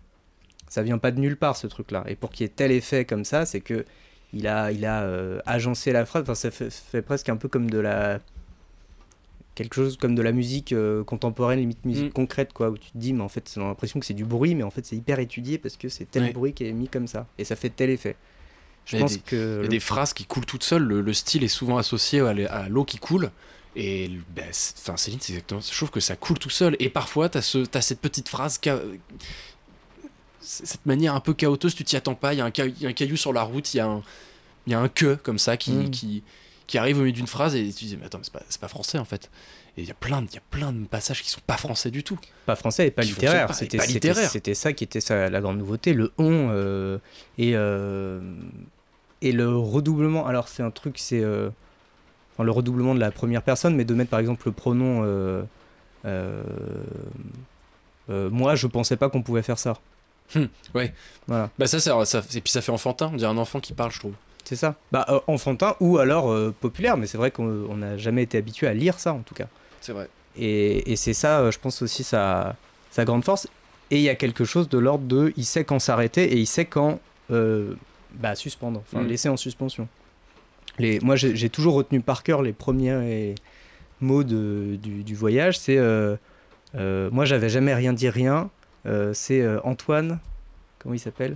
[0.67, 2.03] ça vient pas de nulle part ce truc-là.
[2.07, 3.85] Et pour qu'il y ait tel effet comme ça, c'est que
[4.33, 6.23] il a, il a euh, agencé la phrase.
[6.23, 8.19] Enfin, ça fait presque un peu comme de la
[9.57, 12.13] quelque chose comme de la musique euh, contemporaine, limite musique Mm.
[12.13, 14.53] concrète, quoi, où tu te dis, mais en fait, c'est l'impression que c'est du bruit,
[14.55, 16.31] mais en fait, c'est hyper étudié parce que c'est tel Ouais.
[16.33, 18.15] bruit qui est mis comme ça, et ça fait tel effet.
[18.85, 21.13] Je pense des- que Il y a des phrases qui coulent toutes seules, le, le
[21.13, 23.31] style est souvent associé à, l'e- à l'eau qui coule.
[23.75, 25.59] Et ben, enfin, Céline, c'est exactement.
[25.61, 26.75] Je trouve que ça coule tout seul.
[26.79, 28.59] Et parfois, t'as ce, as cette petite phrase,
[30.39, 32.33] cette manière un peu chaoteuse, tu t'y attends pas.
[32.33, 33.79] Il y, a un ca- il y a un caillou sur la route, il y,
[33.79, 34.03] a un-
[34.65, 35.89] il y a un que comme ça qui, Mm.
[35.91, 36.23] qui,
[36.67, 38.61] qui arrive au milieu d'une phrase et tu dis, mais attends, mais c'est pas, c'est
[38.61, 39.29] pas français en fait.
[39.77, 41.55] Et il y, a plein de- il y a plein de passages qui sont pas
[41.57, 42.17] français du tout.
[42.45, 43.53] pas français et pas littéraire.
[43.53, 43.77] C'était
[44.31, 46.97] c'était- ça qui était ça, la grande nouveauté, le on euh,
[47.37, 48.19] et euh,
[49.21, 50.25] et le redoublement.
[50.27, 51.49] Alors c'est un truc, c'est euh,
[52.33, 55.03] enfin, le redoublement de la première personne, mais de mettre par exemple le pronom.
[55.03, 55.43] euh,
[58.09, 59.77] moi, je pensais pas qu'on pouvait faire ça.
[60.35, 60.93] Hmm, ouais.
[61.27, 63.73] Voilà, Bah ça, ça, ça- et puis ça fait enfantin, on dirait un enfant qui
[63.73, 64.13] parle, je trouve.
[64.47, 64.75] C'est ça.
[64.93, 68.37] Bah euh, enfantin ou alors euh, populaire, mais c'est vrai qu'on on n'a jamais été
[68.37, 69.47] habitué à lire ça en tout cas.
[69.81, 70.07] C'est vrai.
[70.37, 72.55] Et, et c'est ça, euh, je pense aussi, sa,
[72.89, 73.47] sa grande force.
[73.91, 76.47] Et il y a quelque chose de l'ordre de il sait quand s'arrêter et il
[76.47, 79.07] sait quand bah, suspendre, enfin Mm.
[79.07, 79.87] laisser en suspension.
[80.79, 83.35] Les, moi, j'ai toujours retenu par cœur les premiers
[83.99, 85.57] mots de, du, du voyage.
[85.59, 85.79] C'est
[86.73, 88.49] moi, j'avais jamais rien dit rien.
[89.13, 90.19] C'est Antoine,
[90.79, 91.35] comment il s'appelle?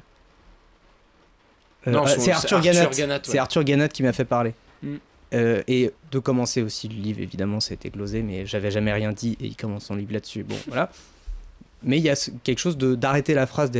[1.87, 2.85] Non, ah, son- C'est Arthur Ganat.
[2.87, 3.21] Ganat, ouais.
[3.23, 4.53] C'est Arthur Ganat qui m'a fait parler.
[4.83, 4.95] Mm.
[5.33, 8.91] Euh, et de commencer aussi le livre, évidemment, ça a été glosé, mais j'avais jamais
[8.91, 10.43] rien dit et il commence son livre là-dessus.
[10.43, 10.89] Bon, voilà.
[11.83, 13.71] Mais il y a quelque chose de d'arrêter la phrase,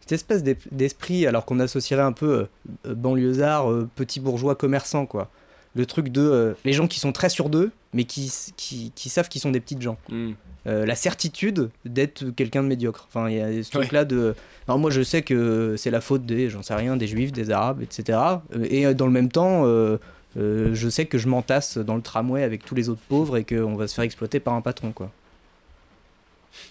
[0.00, 2.46] cette espèce d'esprit, alors qu'on associerait un peu
[2.86, 5.30] euh, banlieusard, euh, petit bourgeois commerçant, quoi.
[5.74, 9.08] Le truc de euh, les gens qui sont très sûrs d'eux, mais qui, qui, qui
[9.08, 9.98] savent qu'ils sont des petites gens.
[10.08, 10.32] Hmm.
[10.66, 13.06] Euh, la certitude d'être quelqu'un de médiocre.
[13.08, 13.82] Enfin, il y a ce Ouais.
[13.82, 14.34] truc-là de.
[14.66, 17.50] Alors, moi, je sais que c'est la faute des, j'en sais rien, des juifs, des
[17.50, 18.18] arabes, etc.
[18.54, 19.98] Euh, Et euh, dans le même temps, euh,
[20.38, 23.44] euh, je sais que je m'entasse dans le tramway avec tous les autres pauvres et
[23.44, 25.10] qu'on va se faire exploiter par un patron, quoi.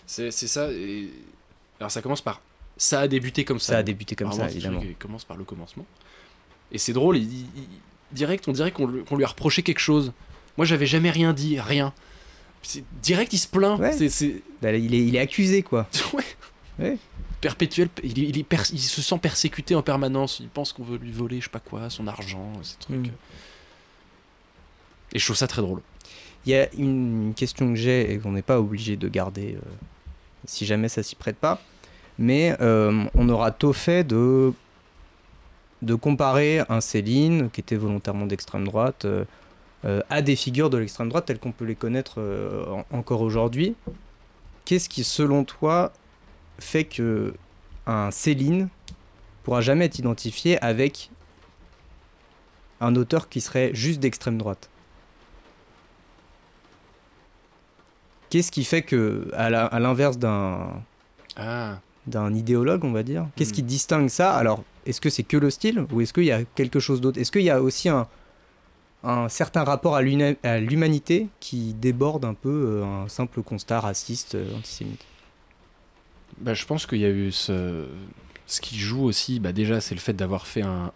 [0.07, 0.71] C'est c'est ça.
[0.71, 1.09] et-
[1.79, 2.41] Alors ça commence par
[2.77, 3.73] ça a débuté comme ça.
[3.73, 4.81] Ça a débuté comme Vraiment, ça, évidemment.
[4.83, 5.85] il commence par le commencement.
[6.71, 7.45] Et c'est drôle, il,
[8.11, 10.11] direct, on dirait qu'on lui- qu'on lui a reproché quelque chose.
[10.57, 11.93] Moi, j'avais jamais rien dit, rien.
[13.01, 13.79] Direct, il se plaint.
[13.79, 13.91] Ouais.
[14.61, 15.87] Bah, il, est, il est accusé, quoi.
[16.13, 16.23] ouais.
[16.79, 16.97] Ouais.
[17.41, 17.89] perpétuel.
[18.03, 20.39] Il, se sent persécuté en permanence.
[20.39, 23.07] Il pense qu'on veut lui voler, je sais pas quoi, son argent, ces trucs.
[23.07, 23.11] Mm.
[25.13, 25.81] Et je trouve ça très drôle.
[26.45, 29.69] Il y a une question que j'ai et qu'on n'est pas obligé de garder euh,
[30.45, 31.61] si jamais ça s'y prête pas.
[32.17, 34.53] Mais euh, on aura tôt fait de,
[35.81, 39.25] de comparer un Céline, qui était volontairement d'extrême droite, euh,
[40.09, 43.75] à des figures de l'extrême droite telles qu'on peut les connaître euh, en- encore aujourd'hui.
[44.65, 45.91] Qu'est-ce qui, selon toi,
[46.59, 47.33] fait que
[47.85, 48.69] un Céline
[49.43, 51.09] pourra jamais être identifié avec
[52.79, 54.69] un auteur qui serait juste d'extrême droite?
[58.29, 60.81] Qu'est-ce qui fait que, à l'inverse d'un
[61.35, 61.77] Ah.
[62.07, 63.55] d'un idéologue, on va dire, qu'est-ce Hmm.
[63.55, 64.33] qui distingue ça?
[64.33, 67.19] Alors, est-ce que c'est que le style ou est-ce qu'il y a quelque chose d'autre?
[67.19, 68.07] Est-ce qu'il y a aussi un,
[69.03, 74.57] un certain rapport à l'humanité qui déborde un peu euh, un simple constat raciste, euh,
[74.57, 75.05] antisémite
[76.39, 77.87] Bah, je pense qu'il y a eu ce.
[78.45, 80.91] Ce qui joue aussi, bah, déjà, c'est le fait d'avoir fait un.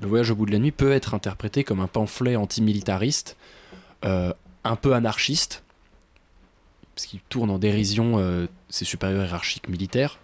[0.00, 3.36] Le voyage au bout de la nuit peut être interprété comme un pamphlet antimilitariste,
[4.04, 5.64] euh, un peu anarchiste,
[6.94, 10.18] parce qu'il tourne en dérision euh, ses supérieurs hiérarchiques militaires.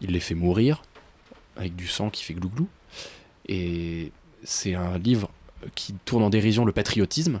[0.00, 0.82] Il les fait mourir,
[1.56, 2.68] avec du sang qui fait glouglou.
[3.46, 4.10] Et
[4.44, 5.30] c'est un livre
[5.74, 7.40] qui tourne en dérision le patriotisme,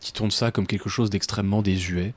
[0.00, 2.14] qui tourne ça comme quelque chose d'extrêmement désuet.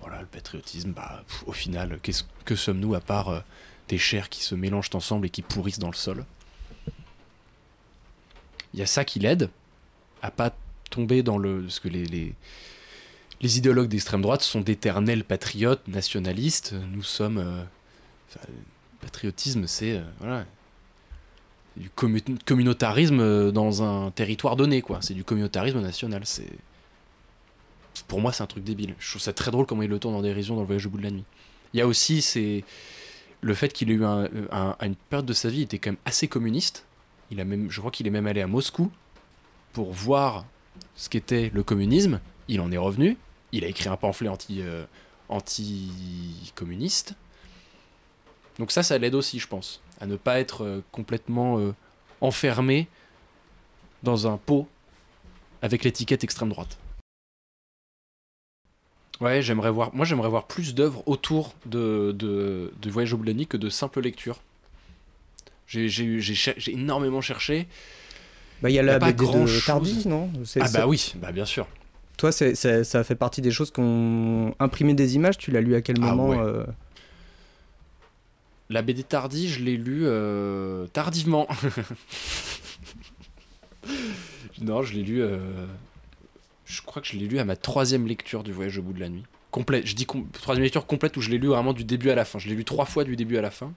[0.00, 1.98] Voilà, le patriotisme, bah, au final,
[2.44, 3.40] que sommes-nous à part euh,
[3.88, 6.24] des chairs qui se mélangent ensemble et qui pourrissent dans le sol?
[8.72, 9.50] Il y a ça qui l'aide
[10.22, 10.54] à pas
[10.90, 11.62] tomber dans le...
[11.62, 12.34] Parce que les, les,
[13.40, 16.74] les idéologues d'extrême droite sont d'éternels patriotes, nationalistes.
[16.92, 17.38] Nous sommes...
[17.38, 17.64] euh,
[19.00, 19.96] patriotisme, c'est...
[19.96, 20.46] euh, voilà,
[21.80, 24.98] du commu- communautarisme euh, dans un territoire donné, quoi.
[25.00, 26.22] C'est du communautarisme national.
[26.24, 26.46] C'est
[28.06, 28.94] pour moi, c'est un truc débile.
[28.98, 30.90] Je trouve ça très drôle comment il le tourne en dérision dans le voyage au
[30.90, 31.24] bout de la nuit.
[31.72, 32.64] Il y a aussi c'est
[33.40, 36.28] le fait qu'il ait eu une période de sa vie, il était quand même assez
[36.28, 36.84] communiste.
[37.30, 38.90] Il a même, je crois qu'il est même allé à Moscou
[39.72, 40.44] pour voir
[40.96, 42.20] ce qu'était le communisme.
[42.48, 43.16] Il en est revenu.
[43.52, 44.84] Il a écrit un pamphlet anti, euh,
[45.28, 47.14] anti-communiste.
[48.58, 51.74] Donc ça, ça l'aide aussi, je pense, à ne pas être euh, complètement euh,
[52.20, 52.88] enfermé
[54.02, 54.66] dans un pot
[55.62, 56.78] avec l'étiquette extrême droite.
[59.20, 59.94] Ouais, j'aimerais voir.
[59.94, 63.46] Moi, j'aimerais voir plus d'œuvres autour de, de, de Voyage au bout de la nuit
[63.46, 64.40] que de simples lectures.
[65.66, 67.68] J'ai j'ai eu- j'ai cher- j'ai énormément cherché.
[68.62, 69.64] Bah, Il y a la BD de.
[69.66, 70.30] Tardy, non?
[70.44, 71.66] C'est- Ah bah oui, bah bien sûr.
[72.16, 75.38] Toi, c'est- c'est- ça fait partie des choses qu'on imprimé des images?
[75.38, 76.38] Tu l'as lu à quel Ah moment ouais.
[76.38, 76.64] euh,
[78.70, 81.46] La BD Tardy, je l'ai lu euh, tardivement.
[84.60, 85.22] non, je l'ai lu.
[85.22, 85.66] euh,
[86.66, 89.00] je crois que je l'ai lu à ma troisième lecture du Voyage au bout de
[89.00, 89.24] la nuit.
[89.50, 89.86] Complète.
[89.86, 92.24] Je dis com- troisième lecture complète où je l'ai lu vraiment du début à la
[92.24, 92.38] fin.
[92.38, 93.72] Je l'ai lu trois fois du début à la fin.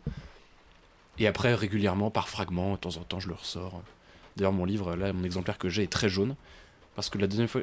[1.18, 3.82] Et après, régulièrement, par fragments, de temps en temps, je le ressors.
[4.36, 6.36] D'ailleurs, mon livre, là, mon exemplaire que j'ai est très jaune.
[6.96, 7.62] Parce que la, troisième fois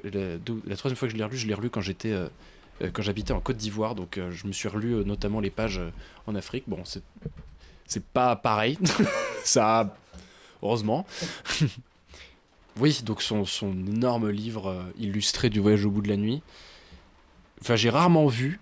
[1.07, 2.11] que je l'ai relu, je l'ai relu quand j'étais.
[2.11, 2.29] euh,
[2.89, 5.79] quand j'habitais en Côte d'Ivoire, donc euh, je me suis relu euh, notamment les pages
[5.79, 5.91] euh,
[6.27, 6.65] en Afrique.
[6.67, 7.03] Bon, c'est
[7.87, 8.79] c'est pas pareil.
[9.45, 9.97] Ça,
[10.63, 11.07] heureusement.
[12.79, 16.43] oui, donc son, son énorme livre euh, illustré du voyage au bout de la nuit.
[17.61, 18.61] Enfin, j'ai rarement vu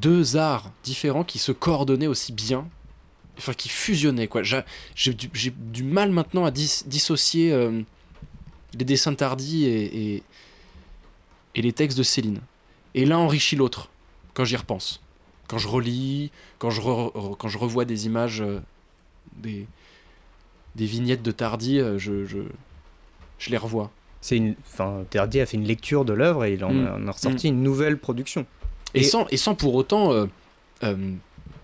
[0.00, 2.66] deux arts différents qui se coordonnaient aussi bien.
[3.38, 4.42] Enfin, qui fusionnaient, quoi.
[4.42, 4.62] J'ai
[4.94, 7.82] j'ai du, j'ai du mal maintenant à dis- dissocier euh,
[8.74, 10.22] les dessins de Tardy et, et,
[11.54, 12.40] et les textes de Céline.
[12.94, 13.88] Et l'un enrichit l'autre,
[14.34, 15.00] quand j'y repense.
[15.48, 18.60] Quand je relis, quand je, re- re- quand je revois des images, euh,
[19.36, 19.66] des,
[20.76, 22.38] des vignettes de Tardy, euh, je, je,
[23.38, 23.90] je les revois.
[24.20, 27.04] C'est une, enfin, Tardy a fait une lecture de l'œuvre et il en, Mm.
[27.04, 28.46] en a ressorti une nouvelle production.
[28.94, 30.26] Et, Et- sans, et sans pour autant euh,
[30.84, 31.12] euh,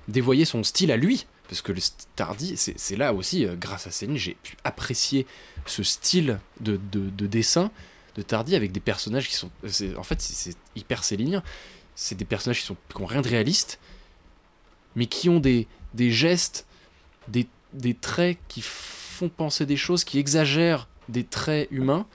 [0.09, 1.27] dévoyer son style à lui.
[1.49, 1.81] Parce que le
[2.15, 5.27] Tardy, c'est là aussi, grâce à Céline, j'ai pu apprécier
[5.65, 7.71] ce style de, de, de dessin
[8.19, 9.51] de Tardy avec des personnages qui sont.
[9.67, 11.43] c'est- En fait, c'est- hyper célinien.
[11.95, 13.79] C'est des personnages qui sont qui ont rien de réaliste,
[14.97, 16.67] mais qui ont des, des gestes,
[17.29, 22.07] des, des traits qui font penser des choses, qui exagèrent des traits humains.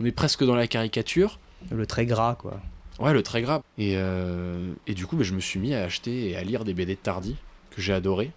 [0.00, 1.38] On est presque dans la caricature.
[1.70, 2.60] Le très gras, quoi.
[3.00, 3.62] Ouais, le très grave.
[3.78, 6.64] Et, euh, et du coup, bah, je me suis mis à acheter et à lire
[6.64, 7.36] des BD de Tardy,
[7.70, 8.30] que j'ai adoré.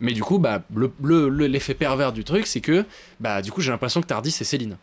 [0.00, 2.84] Mais du coup, bah, le, le- le- l'effet pervers du truc, c'est que
[3.20, 4.76] bah, du coup, j'ai l'impression que Tardy, c'est Céline.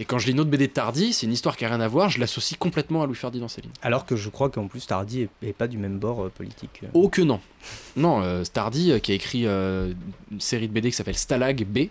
[0.00, 1.80] Et quand je lis une autre BD de Tardy, c'est une histoire qui a rien
[1.80, 3.72] à voir, je l'associe complètement à Louis-Ferdinand Céline.
[3.82, 6.82] Alors que je crois qu'en plus Tardy est, est pas du même bord euh, politique.
[6.94, 7.40] Oh que non.
[7.96, 9.92] Non, euh, Tardy euh, qui a écrit euh,
[10.30, 11.88] une série de BD qui s'appelle Stalag B,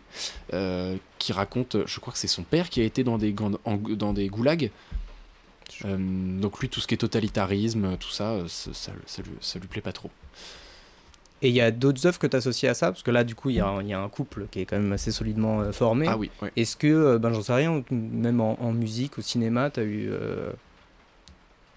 [0.53, 3.59] euh, qui raconte, je crois que c'est son père qui a été dans des, grandes-
[3.65, 4.71] en- dans des goulags.
[5.83, 5.97] Euh,
[6.39, 9.59] donc lui, tout ce qui est totalitarisme, tout ça, euh, ça, ça- ça lui, ça
[9.59, 10.09] lui plaît pas trop.
[11.43, 12.91] Et il y a d'autres œuvres que tu associes à ça?
[12.91, 14.61] Parce que là, du coup, il y, a un- il y a un couple qui
[14.61, 16.07] est quand même assez solidement euh, formé.
[16.09, 16.31] Ah oui.
[16.55, 19.83] Est-ce que, euh, ben j'en sais rien, même en, en musique, au cinéma, tu as
[19.83, 20.09] eu.
[20.09, 20.51] euh,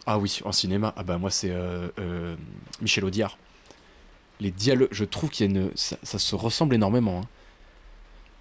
[0.06, 2.36] Ah oui, en cinéma, ah bah moi c'est euh,
[2.80, 3.36] Michel Audiard.
[4.40, 7.20] Les dialogues, je trouve qu'il y a une, ça, ça se ressemble énormément.
[7.20, 7.28] hein.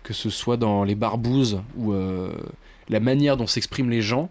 [0.04, 1.94] Que ce soit dans Les Barbouzes ou
[2.88, 4.30] la manière dont s'expriment les gens,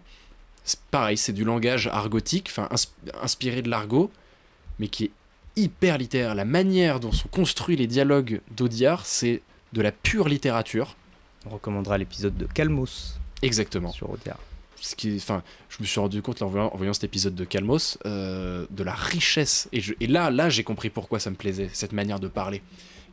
[0.63, 2.89] c'est pareil, c'est du langage argotique, enfin ins-
[3.23, 4.11] inspiré de l'argot,
[4.79, 5.11] mais qui est
[5.59, 6.35] hyper littéraire.
[6.35, 9.41] La manière dont sont construits les dialogues d'Audiard, c'est
[9.73, 10.95] de la pure littérature.
[11.45, 13.91] On recommandera l'épisode de Calmos Exactement.
[13.91, 14.39] sur Audiard.
[14.81, 17.35] ce qui enfin, je me suis rendu compte là, en, voyant, en voyant cet épisode
[17.35, 19.69] de Calmos euh, de la richesse.
[19.71, 22.61] Et, je- et là, là, j'ai compris pourquoi ça me plaisait cette manière de parler,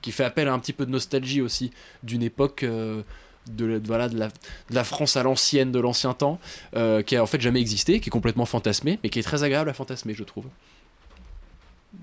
[0.03, 1.71] qui fait appel à un petit peu de nostalgie aussi
[2.03, 2.63] d'une époque.
[2.63, 3.03] euh,
[3.49, 6.41] de, la- voilà, de, la, de la France à l'ancienne, de l'ancien temps,
[6.75, 9.45] euh, qui a en fait jamais existé, qui est complètement fantasmé, mais qui est très
[9.45, 10.47] agréable à fantasmer, je trouve.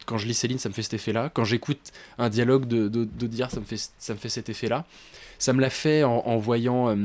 [0.05, 1.29] Quand je lis Céline, ça me fait cet effet-là.
[1.33, 4.85] Quand j'écoute un dialogue de, de, d'Audiard, ça me fait, ça me fait cet effet-là.
[5.39, 6.95] Ça me l'a fait en, en voyant euh,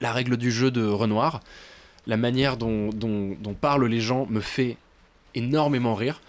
[0.00, 1.40] la règle du jeu de Renoir.
[2.06, 4.76] La manière dont, dont, dont parlent les gens me fait
[5.34, 6.20] énormément rire.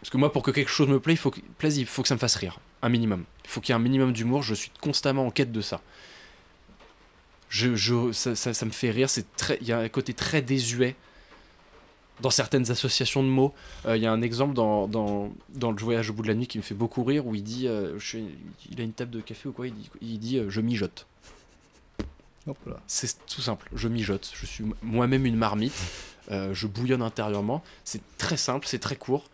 [0.00, 2.02] Parce que moi, pour que quelque chose me plaise, il faut que, plaise, il faut
[2.02, 2.58] que ça me fasse rire.
[2.82, 3.24] Un minimum.
[3.44, 4.42] Il faut qu'il y ait un minimum d'humour.
[4.42, 5.80] Je suis constamment en quête de ça.
[7.48, 9.08] Je, je, ça, ça, ça me fait rire.
[9.60, 10.96] Il y a un côté très désuet
[12.20, 13.52] dans certaines associations de mots.
[13.86, 16.34] Euh, Il y a un exemple dans, dans, dans Le Voyage au bout de la
[16.34, 18.18] nuit qui me fait beaucoup rire où il dit, euh, je
[18.70, 21.06] il a une table de café ou quoi, il dit, il dit euh, je mijote.
[22.86, 24.30] C'est tout simple, je mijote.
[24.34, 25.74] Je suis moi-même une marmite,
[26.30, 27.62] je bouillonne intérieurement.
[27.84, 29.24] C'est très simple, c'est très court,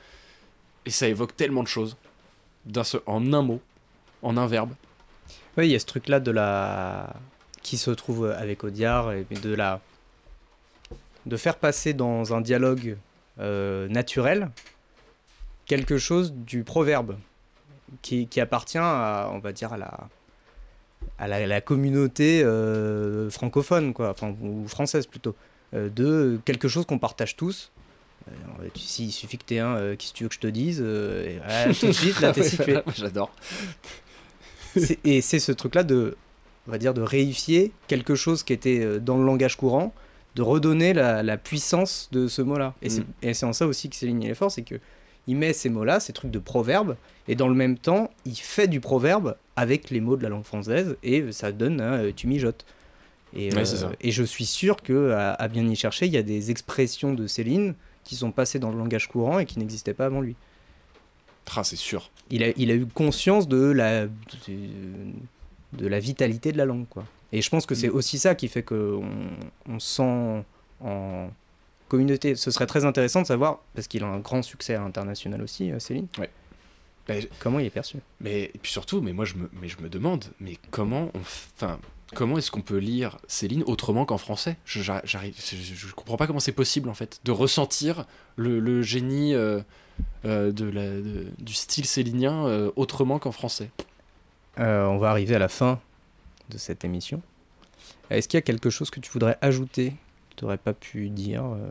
[0.84, 1.96] et ça évoque tellement de choses.
[2.84, 3.62] Seul- en un mot,
[4.22, 4.72] en un verbe.
[5.56, 7.14] Oui, il y a ce truc-là de la.
[7.62, 9.80] qui se trouve avec Audiard, et de la.
[11.28, 12.96] De faire passer dans un dialogue
[13.38, 14.50] euh, naturel
[15.66, 17.16] quelque chose du proverbe
[18.02, 20.08] qui, qui appartient à, on va dire, à la.
[21.18, 25.36] à la, la communauté euh, francophone, quoi, enfin, ou française plutôt,
[25.74, 27.70] euh, de quelque chose qu'on partage tous.
[28.74, 30.80] Si- il suffit que tu aies un, qu'est-ce que tu veux que je te dise,
[30.80, 31.40] et,
[31.80, 32.78] tout de suite, là, t'es situé.
[32.94, 33.30] J'adore.
[35.04, 36.16] Et c'est ce truc-là de,
[36.66, 39.94] on va dire, de réifier quelque chose qui était dans le langage courant,
[40.38, 42.72] de redonner la, la puissance de ce mot-là.
[42.80, 43.34] Et c'est Mm.
[43.34, 44.76] c'est en ça aussi que Céline il est fort, c'est que
[45.26, 48.68] il met ces mots-là, ces trucs de proverbe, et dans le même temps, il fait
[48.68, 52.28] du proverbe avec les mots de la langue française, et ça donne un euh, tu
[52.28, 52.64] mijotes.
[53.34, 56.16] Et, Ouais, euh, et je suis sûr que à, à bien y chercher, il y
[56.16, 57.74] a des expressions de Céline
[58.04, 60.34] qui sont passées dans le langage courant et qui n'existaient pas avant lui.
[61.56, 62.10] Ah, c'est sûr.
[62.30, 64.10] Il a, il a eu conscience de la, de,
[65.72, 66.86] de la vitalité de la langue.
[66.88, 67.04] Quoi.
[67.32, 69.02] Et je pense que c'est aussi ça qui fait qu'on
[69.68, 70.44] on sent
[70.82, 71.30] en
[71.88, 72.34] communauté.
[72.34, 75.78] Ce serait très intéressant de savoir, parce qu'il a un grand succès international aussi, euh,
[75.78, 76.30] Céline, Ouais.
[77.06, 77.96] Bah, comment il est perçu?
[78.20, 81.18] Mais et puis surtout, mais moi je me, mais je me demande, mais comment on,
[81.20, 81.78] f- enfin,
[82.14, 84.58] comment est-ce qu'on peut lire Céline autrement qu'en français?
[84.66, 88.04] Je j'arri- j'arrive, je, comprends pas comment c'est possible en fait de ressentir
[88.36, 89.60] le, le génie euh,
[90.26, 93.70] euh, de la, de- du style célinien euh, autrement qu'en français.
[94.58, 95.80] On va arriver à la fin
[96.50, 97.22] de cette émission.
[98.10, 99.94] Est-ce qu'il y a quelque chose que tu voudrais ajouter
[100.38, 101.68] tu n'aurais pas pu dire euh,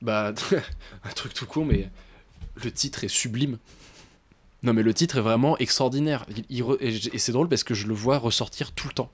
[0.00, 0.32] Bah,
[1.04, 1.90] un truc tout con, mais
[2.64, 3.58] le titre est sublime.
[4.62, 6.24] Non, mais le titre est vraiment extraordinaire.
[6.48, 9.12] Et c'est drôle parce que je le vois ressortir tout le temps.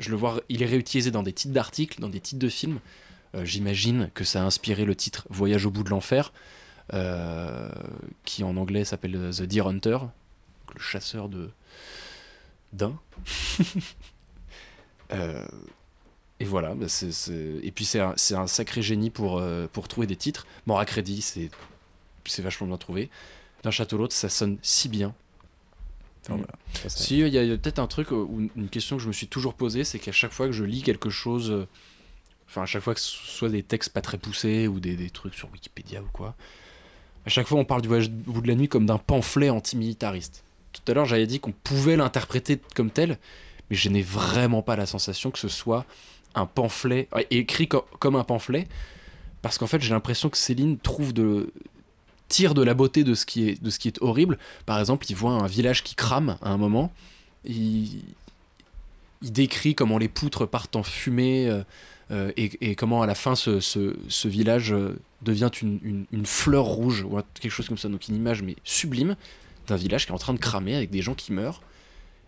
[0.00, 2.78] Je le vois, il est réutilisé dans des titres d'articles, dans des titres de films.
[3.34, 6.34] Euh, J'imagine que ça a inspiré le titre Voyage au bout de l'enfer,
[6.92, 7.70] euh,
[8.26, 9.98] qui en anglais s'appelle The Deer Hunter,
[10.74, 11.48] le chasseur de
[12.74, 12.98] d'un.
[15.12, 15.46] Euh,
[16.40, 19.66] et voilà, bah, c'est- c'est- et puis c'est un, c'est un sacré génie pour, euh,
[19.72, 20.46] pour trouver des titres.
[20.66, 21.50] Mort à crédit, c'est
[22.26, 23.10] c'est vachement bien trouvé.
[23.62, 25.14] D'un château à l'autre, ça sonne si bien.
[26.24, 26.54] enfin, voilà.
[26.72, 28.68] Ça, ça- Si, il y a, il y a peut-être un truc, euh, ou une-
[28.70, 31.10] question que je me suis toujours posée, c'est qu'à chaque fois que je lis quelque
[31.10, 31.68] chose, euh,
[32.48, 35.10] enfin à chaque fois que ce soit des textes pas très poussés ou des, des
[35.10, 36.34] trucs sur Wikipédia ou quoi,
[37.26, 39.50] à chaque fois on parle du voyage au bout de la nuit comme d'un pamphlet
[39.50, 40.42] antimilitariste.
[40.74, 43.18] Tout à l'heure j'avais dit qu'on pouvait l'interpréter comme tel,
[43.70, 45.86] mais je n'ai vraiment pas la sensation que ce soit
[46.34, 48.66] un pamphlet, écrit co- comme un pamphlet,
[49.40, 51.52] parce qu'en fait j'ai l'impression que Céline trouve de
[52.28, 55.84] tire de la beauté de ce qui est horrible par exemple il voit un village
[55.84, 56.92] qui crame à un moment
[57.44, 58.02] il,
[59.22, 61.62] décrit comment les poutres partent en fumée euh,
[62.10, 67.06] euh, et, comment à la fin ce, village euh, devient une, fleur rouge
[67.40, 67.88] quelque chose comme ça.
[67.88, 69.16] Donc une image mais sublime
[69.66, 71.62] d'un village qui est en train de cramer avec des gens qui meurent.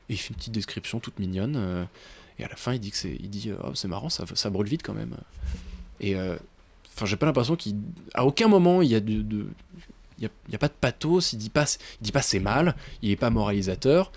[0.08, 1.56] Et il fait une petite description toute mignonne.
[1.56, 1.84] euh,
[2.38, 4.50] et à la fin, il dit que c'est, il dit, Oh, c'est marrant, ça, ça
[4.50, 5.16] brûle vite quand même.
[6.00, 6.36] Et euh,
[6.94, 7.76] enfin, j'ai pas l'impression qu'il,
[8.14, 9.24] à aucun moment il y a de,
[10.18, 11.32] il y a, pas de pathos.
[11.32, 11.64] Il dit pas,
[12.00, 12.74] il dit pas c'est mal.
[13.02, 14.12] Il est pas moralisateur.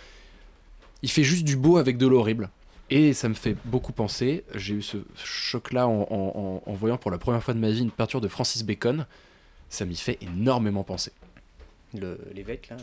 [1.02, 2.50] Il fait juste du beau avec de l'horrible.
[2.90, 4.44] Et ça me fait beaucoup penser.
[4.56, 8.20] J'ai eu ce choc-là en, voyant pour la première fois de ma vie une peinture
[8.20, 9.06] de Francis Bacon.
[9.70, 11.12] Ça m'y fait énormément penser.
[12.34, 12.78] L'évêque, là,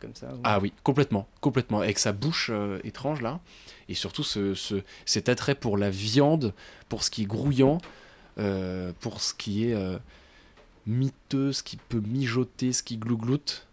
[0.00, 0.32] comme ça.
[0.34, 1.80] ou- Ah oui, complètement, complètement.
[1.80, 3.40] Avec sa bouche euh, étrange là,
[3.88, 6.52] et surtout ce, ce- cet attrait pour la viande,
[6.88, 7.78] pour ce qui est grouillant,
[8.38, 9.98] euh, pour ce qui est euh,
[10.86, 13.66] miteux, ce qui peut mijoter, ce qui glougloute.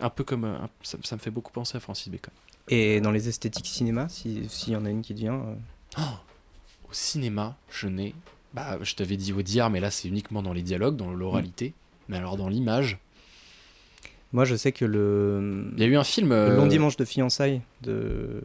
[0.00, 0.44] Un peu comme.
[0.44, 2.32] euh, un- ça, ça me fait beaucoup penser à Francis Bacon.
[2.68, 5.34] Et dans les esthétiques cinéma, si- s'il y en a une qui te vient.
[5.98, 6.00] euh,
[6.88, 8.14] Au cinéma, je n'ai.
[8.54, 11.74] Bah, je t'avais dit Audiard, mais là c'est uniquement dans les dialogues, dans l'oralité.
[12.08, 12.98] Mais alors dans l'image,
[14.32, 15.64] Moi, je sais que le.
[15.76, 16.30] il y a eu un film.
[16.30, 18.42] Le euh, long dimanche de fiançailles de,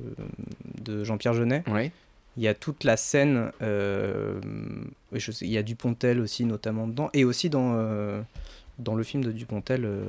[0.83, 1.91] de Jean-Pierre Jeunet, Ouais.
[2.37, 3.51] il y a toute la scène.
[3.61, 4.39] euh,
[5.11, 7.09] oui, je sais, il y a Dupontel aussi, notamment dedans.
[7.13, 8.21] Et aussi dans, euh,
[8.79, 10.05] dans le film de Dupontel, euh,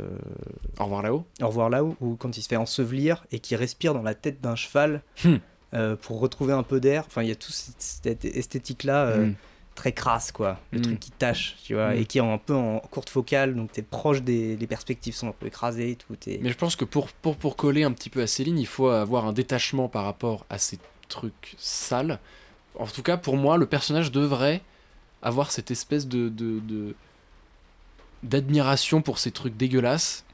[0.78, 1.24] Au revoir là-haut.
[1.40, 4.40] Au revoir là-haut, où quand il se fait ensevelir et qu'il respire dans la tête
[4.40, 5.36] d'un cheval Hmm.
[6.02, 7.04] pour retrouver un peu d'air.
[7.06, 9.34] Enfin, il y a toute cette, esthétique-là euh, Mm.
[9.74, 10.58] Très crasse, quoi.
[10.70, 10.82] Le Mm.
[10.82, 11.98] truc qui tâche, tu vois, Mm.
[11.98, 15.28] et qui est un peu en courte focale, donc t'es proche des les perspectives sont
[15.28, 16.38] un peu écrasées, tout est.
[16.42, 18.88] Mais je pense que pour, pour, pour coller un petit peu à Céline, il faut
[18.88, 22.18] avoir un détachement par rapport à ces trucs sales.
[22.78, 24.60] En tout cas, pour moi, le personnage devrait
[25.22, 26.28] avoir cette espèce de.
[26.28, 26.94] de, de-
[28.22, 30.24] d'admiration pour ces trucs dégueulasses,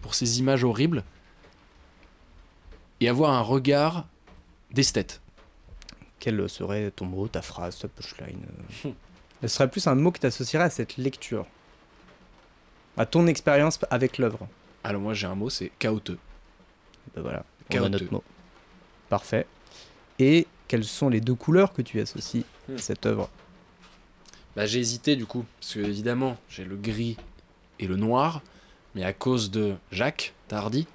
[0.00, 1.04] pour ces images horribles,
[3.00, 4.06] et avoir un regard
[4.72, 5.20] d'esthète.
[6.24, 8.40] Quel serait ton mot, ta phrase, ta punchline
[8.86, 8.92] euh
[9.42, 11.44] Ce serait plus un mot que tu associerais à cette lecture,
[12.96, 14.48] à ton expérience avec l'œuvre.
[14.84, 16.18] Alors moi j'ai un mot, c'est chaotique.
[17.14, 17.44] Ben voilà,
[17.74, 18.24] on a notre mot.
[19.10, 19.46] Parfait.
[20.18, 22.76] Et quelles sont les deux couleurs que tu associes Hmm.
[22.76, 23.28] à cette œuvre?
[24.56, 27.18] Bah, j'ai hésité du coup, parce que évidemment j'ai le gris
[27.78, 28.40] et le noir,
[28.94, 30.86] mais à cause de Jacques Tardy.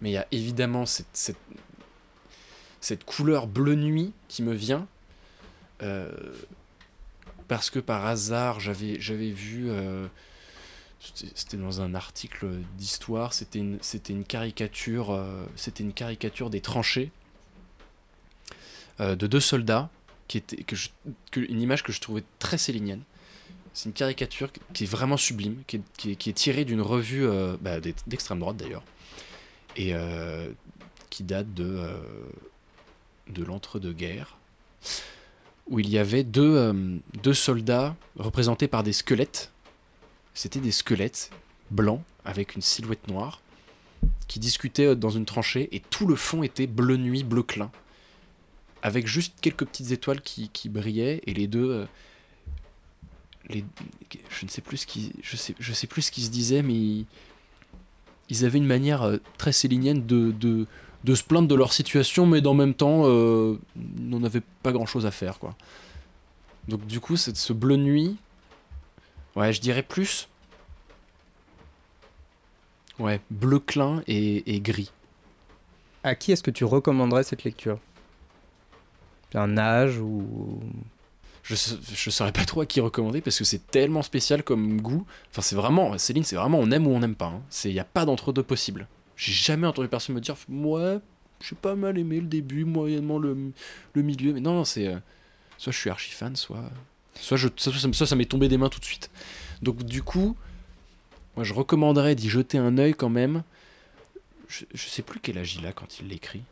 [0.00, 1.36] Mais il y a évidemment cette, cette,
[2.80, 4.86] cette couleur bleu nuit qui me vient.
[5.82, 6.10] euh,
[7.46, 9.70] parce que par hasard j'avais vu.
[9.70, 10.06] euh,
[11.34, 17.10] c'était dans un article d'histoire, c'était une, une caricature, euh, c'était une caricature des tranchées
[18.98, 19.90] de deux soldats
[20.26, 20.74] qui était que
[21.38, 23.02] une image que je trouvais très célinienne.
[23.72, 27.24] C'est une caricature qui est vraiment sublime, qui est, qui est- tirée d'une revue
[27.60, 28.82] bah, d'ex- d'extrême droite d'ailleurs,
[29.76, 29.92] et
[31.10, 31.80] qui date de,
[33.28, 34.38] de l'entre-deux-guerres,
[35.68, 39.52] où il y avait deux, euh, deux soldats représentés par des squelettes.
[40.34, 41.30] C'était des squelettes
[41.70, 43.40] blancs avec une silhouette noire
[44.28, 47.70] qui discutaient euh, dans une tranchée, et tout le fond était bleu nuit, bleu clin
[48.82, 51.84] avec juste quelques petites étoiles qui, qui brillaient et les deux euh,
[53.48, 53.64] les,
[54.30, 56.62] je ne sais plus ce qui je sais je sais plus ce qu'ils se disaient
[56.62, 57.04] mais
[58.28, 60.66] ils, avaient une manière très célinienne de,
[61.04, 64.42] de se plaindre de leur situation mais dans le même temps euh, ils n'en avaient
[64.62, 65.54] pas grand chose à faire quoi
[66.66, 68.16] donc du coup c'est ce bleu nuit
[69.36, 70.28] ouais je dirais plus
[72.98, 74.90] ouais bleu clin et, et gris
[76.02, 77.78] À qui est-ce que tu recommanderais cette lecture?
[79.34, 80.58] Un âge ou
[81.42, 85.06] je, je saurais pas trop à qui recommander parce que c'est tellement spécial comme goût.
[85.30, 87.32] Enfin, c'est vraiment, Céline, c'est vraiment on aime ou on n'aime pas.
[87.64, 88.86] Il n'y a pas d'entre-deux possible.
[89.18, 90.98] J'ai jamais entendu personne me dire, ouais,
[91.42, 93.36] j'ai pas mal aimé le début, moyennement le,
[93.92, 94.32] le milieu.
[94.32, 94.86] Mais non, non, c'est.
[94.86, 94.98] euh,
[95.58, 96.62] soit je suis archi fan, soit.
[97.16, 99.10] Soit, je, soit, ça- soit ça m'est tombé des mains tout de suite.
[99.60, 100.36] Donc, du coup,
[101.34, 103.42] moi, je recommanderais d'y jeter un œil quand même.
[104.48, 106.42] Je, je sais plus quel âge il a quand il l'écrit.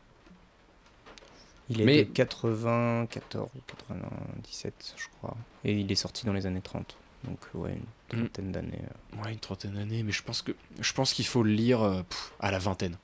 [1.70, 5.36] il est Mais- de 94 ou 97, je crois.
[5.64, 6.96] Et il est sorti dans les années 30.
[7.24, 7.78] Donc ouais.
[8.08, 8.80] Trentaine d'années.
[8.82, 9.22] euh.
[9.24, 12.02] Ouais, une trentaine d'années, mais je pense que je pense qu'il faut le lire euh,
[12.02, 12.96] pff, à la vingtaine.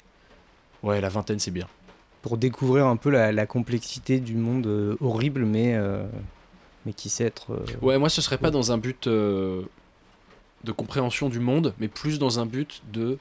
[0.82, 1.68] Ouais, la vingtaine, c'est bien.
[2.22, 6.04] Pour découvrir un peu la, la complexité du monde euh, horrible, mais, euh,
[6.86, 7.64] mais qui sait être...
[7.82, 9.66] Ouais, moi, ce serait pas dans un but de
[10.76, 13.18] compréhension du monde, mais plus dans un but de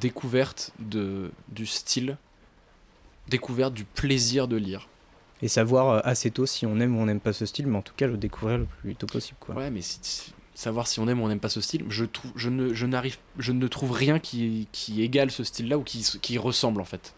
[0.00, 2.16] découverte de, du style,
[3.28, 4.88] découverte du plaisir de lire.
[5.40, 7.82] Et savoir assez tôt si on aime ou on n'aime pas ce style, mais en
[7.82, 9.36] tout cas le découvrir le plus tôt possible.
[9.40, 9.54] Quoi.
[9.54, 12.32] Ouais, mais si- savoir si on aime ou on n'aime pas ce style, je, trouve,
[12.34, 16.04] je, ne, je, n'arrive, je ne trouve rien qui, qui égale ce style-là ou qui,
[16.20, 17.14] qui ressemble en fait.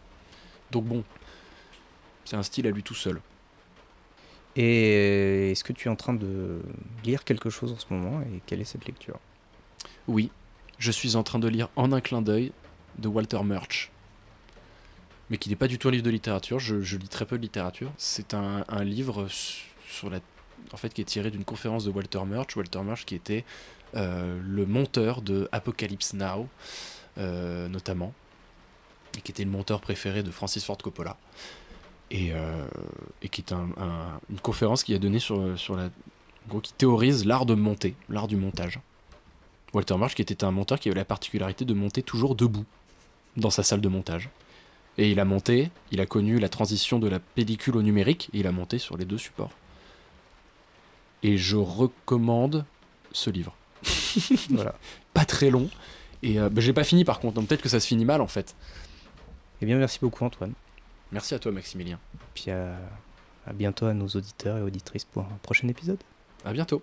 [0.70, 1.04] Donc bon,
[2.24, 3.20] C'est un style à lui tout seul.
[4.56, 6.60] Et est-ce que tu es en train de
[7.04, 9.18] lire quelque chose en ce moment et quelle est cette lecture?
[10.06, 10.30] Oui,
[10.78, 12.52] je suis en train de lire En un clin d'œil
[12.98, 13.90] de Walter Murch.
[15.30, 17.36] Mais qui n'est pas du tout un livre de littérature, je, je lis très peu
[17.38, 17.92] de littérature.
[17.96, 20.18] C'est un, un livre su- sur la,
[20.72, 22.56] en fait, qui est tiré d'une conférence de Walter Murch.
[22.56, 23.44] Walter Murch qui était
[23.96, 26.48] euh, le monteur de Apocalypse Now,
[27.18, 28.12] euh, notamment,
[29.16, 31.16] et qui était le monteur préféré de Francis Ford Coppola.
[32.12, 32.66] Et, euh,
[33.30, 35.38] qui est un- un- une conférence qui a donné sur,
[35.76, 35.90] la.
[36.62, 38.80] qui théorise l'art de monter, l'art du montage.
[39.72, 42.64] Walter Marsh, qui était un monteur qui avait la particularité de monter toujours debout
[43.36, 44.28] dans sa salle de montage.
[44.98, 48.40] Et il a monté, il a connu la transition de la pellicule au numérique, et
[48.40, 49.52] il a monté sur les deux supports.
[51.22, 52.64] Et je recommande
[53.12, 53.54] ce livre.
[54.50, 54.74] Voilà.
[55.14, 55.68] Pas très long,
[56.22, 58.20] et euh, bah, j'ai pas fini par contre, donc peut-être que ça se finit mal
[58.20, 58.54] en fait.
[59.62, 60.52] Eh bien, merci beaucoup Antoine.
[61.12, 61.98] Merci à toi Maximilien.
[62.34, 62.76] Puis à,
[63.46, 65.98] à bientôt à nos auditeurs et auditrices pour un prochain épisode.
[66.44, 66.82] À bientôt.